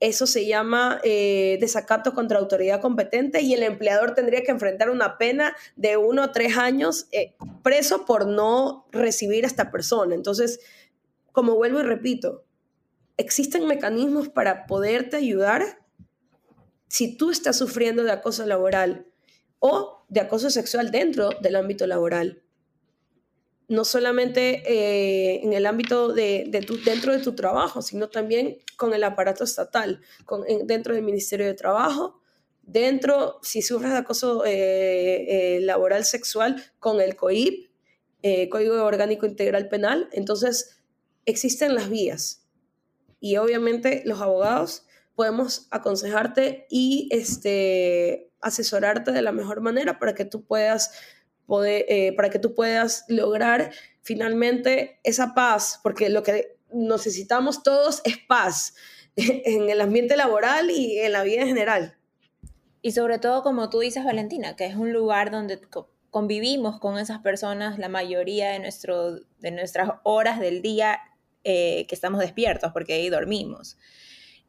eso 0.02 0.26
se 0.26 0.48
llama 0.48 1.00
eh, 1.04 1.60
desacato 1.62 2.16
contra 2.16 2.40
autoridad 2.40 2.82
competente 2.82 3.42
y 3.42 3.54
el 3.54 3.62
empleador 3.62 4.16
tendría 4.16 4.42
que 4.42 4.50
enfrentar 4.50 4.90
una 4.90 5.20
pena 5.20 5.56
de 5.76 5.96
uno 5.96 6.24
o 6.24 6.32
tres 6.32 6.58
años 6.58 7.06
eh, 7.12 7.36
preso 7.62 8.06
por 8.06 8.26
no 8.26 8.88
recibir 8.92 9.44
a 9.44 9.48
esta 9.48 9.70
persona. 9.72 10.16
Entonces, 10.16 10.60
como 11.32 11.56
vuelvo 11.56 11.80
y 11.80 11.84
repito, 11.84 12.44
existen 13.16 13.68
mecanismos 13.68 14.28
para 14.28 14.66
poderte 14.66 15.18
ayudar 15.18 15.84
si 16.88 17.16
tú 17.16 17.30
estás 17.30 17.58
sufriendo 17.58 18.04
de 18.04 18.12
acoso 18.12 18.44
laboral 18.48 19.06
o 19.60 20.04
de 20.10 20.20
acoso 20.20 20.50
sexual 20.50 20.90
dentro 20.90 21.30
del 21.42 21.56
ámbito 21.56 21.86
laboral. 21.86 22.42
No 23.72 23.86
solamente 23.86 24.64
eh, 24.66 25.40
en 25.46 25.54
el 25.54 25.66
ámbito 25.66 26.12
de, 26.12 26.44
dentro 26.84 27.14
de 27.14 27.24
tu 27.24 27.36
trabajo, 27.36 27.82
sino 27.82 28.10
también 28.10 28.58
con 28.76 28.94
el 28.94 29.02
aparato 29.02 29.46
estatal, 29.46 30.02
con, 30.26 30.44
dentro 30.66 30.94
del 30.94 31.04
Ministerio 31.04 31.46
de 31.46 31.54
Trabajo, 31.54 32.20
dentro, 32.64 33.40
si 33.44 33.62
sufres 33.62 33.92
de 33.92 34.00
acoso 34.00 34.44
eh, 34.44 35.56
eh, 35.56 35.62
laboral 35.62 36.04
sexual, 36.04 36.62
con 36.80 37.00
el 37.00 37.16
COIP, 37.16 37.72
Código 38.50 38.84
Orgánico 38.84 39.26
Integral 39.26 39.70
Penal. 39.70 40.10
Entonces, 40.12 40.82
existen 41.26 41.74
las 41.74 41.90
vías. 41.90 42.46
Y 43.22 43.38
obviamente 43.38 44.04
los 44.06 44.20
abogados 44.20 44.86
podemos 45.16 45.70
aconsejarte 45.72 46.68
y 46.70 47.08
este, 47.12 48.34
asesorarte 48.42 49.14
de 49.14 49.22
la 49.22 49.32
mejor 49.32 49.62
manera 49.62 49.98
para 49.98 50.14
que 50.14 50.26
tú 50.26 50.44
puedas 50.44 50.92
poder, 51.52 51.84
eh, 51.90 52.14
para 52.14 52.30
que 52.30 52.40
tú 52.40 52.56
puedas 52.56 53.04
lograr 53.10 53.74
finalmente 54.04 55.02
esa 55.04 55.34
paz, 55.34 55.82
porque 55.84 56.08
lo 56.08 56.24
que 56.24 56.56
necesitamos 56.72 57.62
todos 57.62 58.02
es 58.06 58.18
paz 58.20 58.74
en 59.18 59.70
el 59.70 59.82
ambiente 59.82 60.16
laboral 60.16 60.72
y 60.72 60.98
en 61.00 61.12
la 61.12 61.24
vida 61.24 61.42
en 61.42 61.50
general. 61.50 61.98
Y 62.82 62.94
sobre 62.94 63.20
todo, 63.20 63.44
como 63.44 63.70
tú 63.70 63.80
dices, 63.80 64.06
Valentina, 64.06 64.56
que 64.56 64.66
es 64.66 64.76
un 64.76 64.94
lugar 64.94 65.30
donde 65.30 65.60
convivimos 66.10 66.80
con 66.80 66.98
esas 66.98 67.20
personas 67.20 67.78
la 67.78 67.90
mayoría 67.90 68.52
de, 68.52 68.60
nuestro, 68.60 69.20
de 69.40 69.52
nuestras 69.52 69.90
horas 70.04 70.40
del 70.40 70.62
día 70.62 71.02
eh, 71.44 71.86
que 71.88 71.96
estamos 71.96 72.22
despiertos, 72.22 72.72
porque 72.72 72.94
ahí 72.94 73.10
dormimos. 73.10 73.78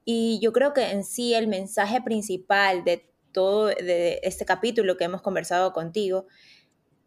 Y 0.05 0.38
yo 0.41 0.53
creo 0.53 0.73
que 0.73 0.93
en 0.93 1.03
sí 1.03 1.35
el 1.35 1.49
mensaje 1.49 2.01
principal 2.01 2.85
de 2.85 3.11
todo 3.33 3.67
de 3.67 4.21
este 4.23 4.45
capítulo 4.45 4.97
que 4.97 5.03
hemos 5.03 5.21
conversado 5.21 5.73
contigo 5.73 6.29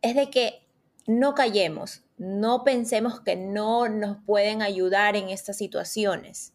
es 0.06 0.16
de 0.16 0.30
que 0.30 0.68
no 1.08 1.34
callemos, 1.34 2.04
no 2.18 2.64
pensemos 2.64 3.22
que 3.22 3.36
no 3.36 3.90
nos 3.90 4.18
pueden 4.24 4.62
ayudar 4.62 5.16
en 5.16 5.30
estas 5.30 5.58
situaciones. 5.58 6.54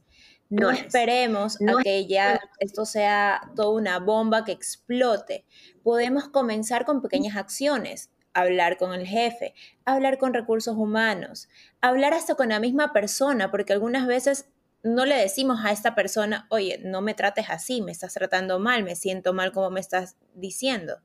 No, 0.48 0.70
esperemos 0.70 1.56
a 1.60 1.82
que 1.82 2.06
ya 2.06 2.40
esto 2.58 2.84
sea 2.84 3.40
toda 3.54 3.70
una 3.70 3.98
bomba 3.98 4.44
que 4.44 4.52
explote. 4.52 5.44
Podemos 5.82 6.28
comenzar 6.28 6.84
con 6.84 7.02
pequeñas 7.02 7.36
acciones, 7.36 8.10
hablar 8.32 8.76
con 8.76 8.92
el 8.94 9.06
jefe, 9.06 9.54
hablar 9.84 10.18
con 10.18 10.34
recursos 10.34 10.76
humanos, 10.76 11.48
hablar 11.80 12.14
hasta 12.14 12.34
con 12.34 12.48
la 12.48 12.60
misma 12.60 12.92
persona, 12.92 13.50
porque 13.50 13.72
algunas 13.72 14.06
veces 14.06 14.48
no 14.82 15.04
le 15.06 15.16
decimos 15.16 15.60
a 15.64 15.72
esta 15.72 15.94
persona, 15.94 16.46
oye, 16.50 16.80
no 16.84 17.00
me 17.00 17.14
trates 17.14 17.50
así, 17.50 17.82
me 17.82 17.92
estás 17.92 18.14
tratando 18.14 18.58
mal, 18.58 18.82
me 18.82 18.96
siento 18.96 19.32
mal 19.32 19.52
como 19.52 19.70
me 19.70 19.80
estás 19.80 20.16
diciendo. 20.34 21.00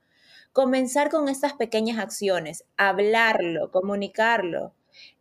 Comenzar 0.56 1.10
con 1.10 1.28
estas 1.28 1.52
pequeñas 1.52 2.00
acciones, 2.00 2.64
hablarlo, 2.78 3.72
comunicarlo. 3.72 4.74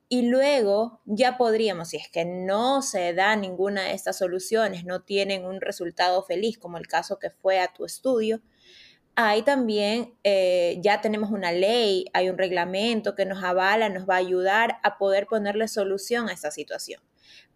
Y 0.09 0.29
luego 0.29 1.01
ya 1.07 1.37
podríamos, 1.37 1.89
si 1.89 1.97
es 1.97 2.09
que 2.09 2.25
no 2.25 2.83
se 2.83 3.13
da 3.15 3.35
ninguna 3.35 3.83
de 3.83 3.95
estas 3.95 4.19
soluciones, 4.19 4.85
no 4.85 5.03
tienen 5.03 5.45
un 5.45 5.61
resultado 5.61 6.23
feliz, 6.23 6.57
como 6.57 6.79
el 6.79 6.87
caso 6.87 7.19
que 7.19 7.31
fue 7.31 7.59
a 7.59 7.73
tu 7.73 7.85
estudio, 7.85 8.43
ahí 9.17 9.43
también 9.43 10.15
eh, 10.23 10.79
ya 10.81 11.01
tenemos 11.01 11.33
una 11.33 11.51
ley, 11.51 12.05
hay 12.13 12.29
un 12.29 12.39
reglamento 12.39 13.17
que 13.17 13.27
nos 13.27 13.43
avala, 13.43 13.89
nos 13.89 14.09
va 14.09 14.15
a 14.15 14.19
ayudar 14.19 14.79
a 14.85 14.99
poder 14.99 15.27
ponerle 15.27 15.67
solución 15.67 16.29
a 16.29 16.33
esta 16.33 16.53
situación. 16.53 17.03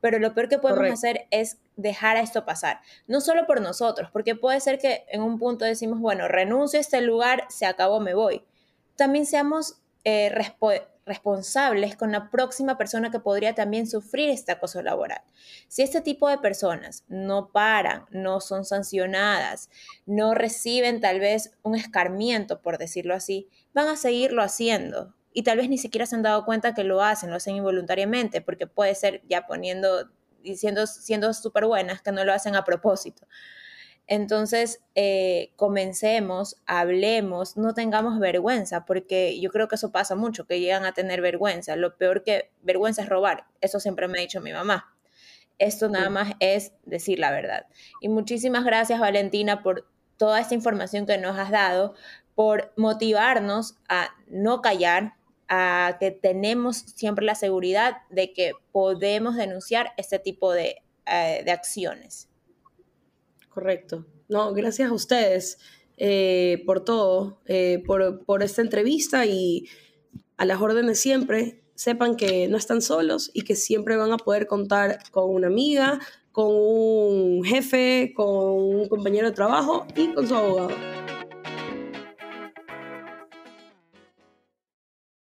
Pero 0.00 0.18
lo 0.18 0.34
peor 0.34 0.48
que 0.48 0.58
podemos 0.58 0.90
hacer 0.90 1.26
es 1.30 1.58
dejar 1.76 2.16
a 2.16 2.20
esto 2.20 2.44
pasar. 2.44 2.80
No 3.06 3.20
solo 3.20 3.46
por 3.46 3.60
nosotros, 3.60 4.10
porque 4.12 4.34
puede 4.34 4.60
ser 4.60 4.78
que 4.78 5.04
en 5.10 5.22
un 5.22 5.38
punto 5.38 5.64
decimos, 5.64 6.00
bueno, 6.00 6.28
renuncio 6.28 6.78
a 6.78 6.80
este 6.80 7.00
lugar, 7.00 7.44
se 7.48 7.66
acabó, 7.66 8.00
me 8.00 8.14
voy. 8.14 8.44
También 8.96 9.26
seamos 9.26 9.80
eh, 10.04 10.32
responsables 11.04 11.96
con 11.96 12.12
la 12.12 12.30
próxima 12.30 12.78
persona 12.78 13.10
que 13.10 13.20
podría 13.20 13.54
también 13.54 13.86
sufrir 13.86 14.30
este 14.30 14.52
acoso 14.52 14.82
laboral. 14.82 15.20
Si 15.68 15.82
este 15.82 16.00
tipo 16.00 16.28
de 16.28 16.38
personas 16.38 17.04
no 17.08 17.50
paran, 17.50 18.06
no 18.10 18.40
son 18.40 18.64
sancionadas, 18.64 19.70
no 20.06 20.34
reciben 20.34 21.00
tal 21.00 21.20
vez 21.20 21.52
un 21.62 21.74
escarmiento, 21.74 22.62
por 22.62 22.78
decirlo 22.78 23.14
así, 23.14 23.48
van 23.74 23.88
a 23.88 23.96
seguirlo 23.96 24.42
haciendo 24.42 25.14
y 25.38 25.44
tal 25.44 25.59
vez 25.59 25.68
ni 25.68 25.79
siquiera 25.79 26.05
se 26.05 26.16
han 26.16 26.22
dado 26.22 26.44
cuenta 26.44 26.74
que 26.74 26.83
lo 26.83 27.01
hacen, 27.01 27.31
lo 27.31 27.37
hacen 27.37 27.55
involuntariamente, 27.55 28.40
porque 28.40 28.66
puede 28.66 28.96
ser 28.96 29.22
ya 29.29 29.46
poniendo, 29.46 30.11
diciendo, 30.42 30.85
siendo 30.88 31.33
súper 31.33 31.64
buenas, 31.66 32.03
que 32.03 32.11
no 32.11 32.24
lo 32.24 32.33
hacen 32.33 32.57
a 32.57 32.64
propósito. 32.64 33.24
Entonces, 34.09 34.81
eh, 34.96 35.53
comencemos, 35.55 36.57
hablemos, 36.66 37.57
no 37.57 37.72
tengamos 37.72 38.18
vergüenza, 38.18 38.85
porque 38.85 39.38
yo 39.38 39.51
creo 39.51 39.68
que 39.68 39.77
eso 39.77 39.92
pasa 39.92 40.16
mucho, 40.16 40.44
que 40.44 40.59
llegan 40.59 40.85
a 40.85 40.92
tener 40.92 41.20
vergüenza. 41.20 41.77
Lo 41.77 41.96
peor 41.96 42.24
que 42.24 42.51
vergüenza 42.62 43.03
es 43.03 43.09
robar, 43.09 43.46
eso 43.61 43.79
siempre 43.79 44.09
me 44.09 44.18
ha 44.18 44.22
dicho 44.22 44.40
mi 44.40 44.53
mamá. 44.53 44.92
Esto 45.59 45.88
nada 45.88 46.11
más 46.11 46.33
es 46.40 46.72
decir 46.85 47.20
la 47.20 47.31
verdad. 47.31 47.66
Y 48.01 48.09
muchísimas 48.09 48.64
gracias, 48.64 48.98
Valentina, 48.98 49.62
por 49.62 49.87
toda 50.16 50.40
esta 50.40 50.55
información 50.55 51.07
que 51.07 51.16
nos 51.16 51.38
has 51.38 51.53
dado, 51.53 51.94
por 52.35 52.72
motivarnos 52.77 53.77
a 53.88 54.09
no 54.27 54.62
callar, 54.62 55.14
a 55.48 55.96
que 55.98 56.11
tenemos 56.11 56.76
siempre 56.76 57.24
la 57.24 57.34
seguridad 57.34 57.98
de 58.11 58.32
que 58.32 58.52
podemos 58.72 59.37
denunciar 59.37 59.92
este 59.96 60.18
tipo 60.18 60.52
de, 60.52 60.82
eh, 61.06 61.44
acciones. 61.50 62.28
Correcto. 63.48 64.06
No, 64.28 64.52
gracias 64.52 64.90
a 64.90 64.94
ustedes 64.94 65.58
eh, 65.96 66.62
por 66.66 66.84
todo, 66.84 67.40
eh, 67.46 67.82
por, 67.87 68.24
por 68.24 68.42
esta 68.42 68.61
entrevista 68.61 69.24
y 69.24 69.66
a 70.37 70.44
las 70.44 70.61
órdenes 70.61 71.00
siempre. 71.00 71.62
Sepan 71.74 72.16
que 72.16 72.48
no 72.48 72.56
están 72.56 72.82
solos 72.82 73.30
y 73.34 73.42
que 73.42 73.54
siempre 73.54 73.96
van 73.96 74.12
a 74.12 74.16
poder 74.16 74.48
contar 74.48 74.98
con 75.12 75.32
una 75.32 75.46
amiga, 75.46 76.00
con 76.32 76.48
un 76.50 77.44
jefe, 77.44 78.12
con 78.16 78.28
un 78.28 78.88
compañero 78.88 79.28
de 79.28 79.34
trabajo 79.34 79.87
y 79.94 80.12
con 80.12 80.26
su 80.26 80.34
abogado. 80.34 80.70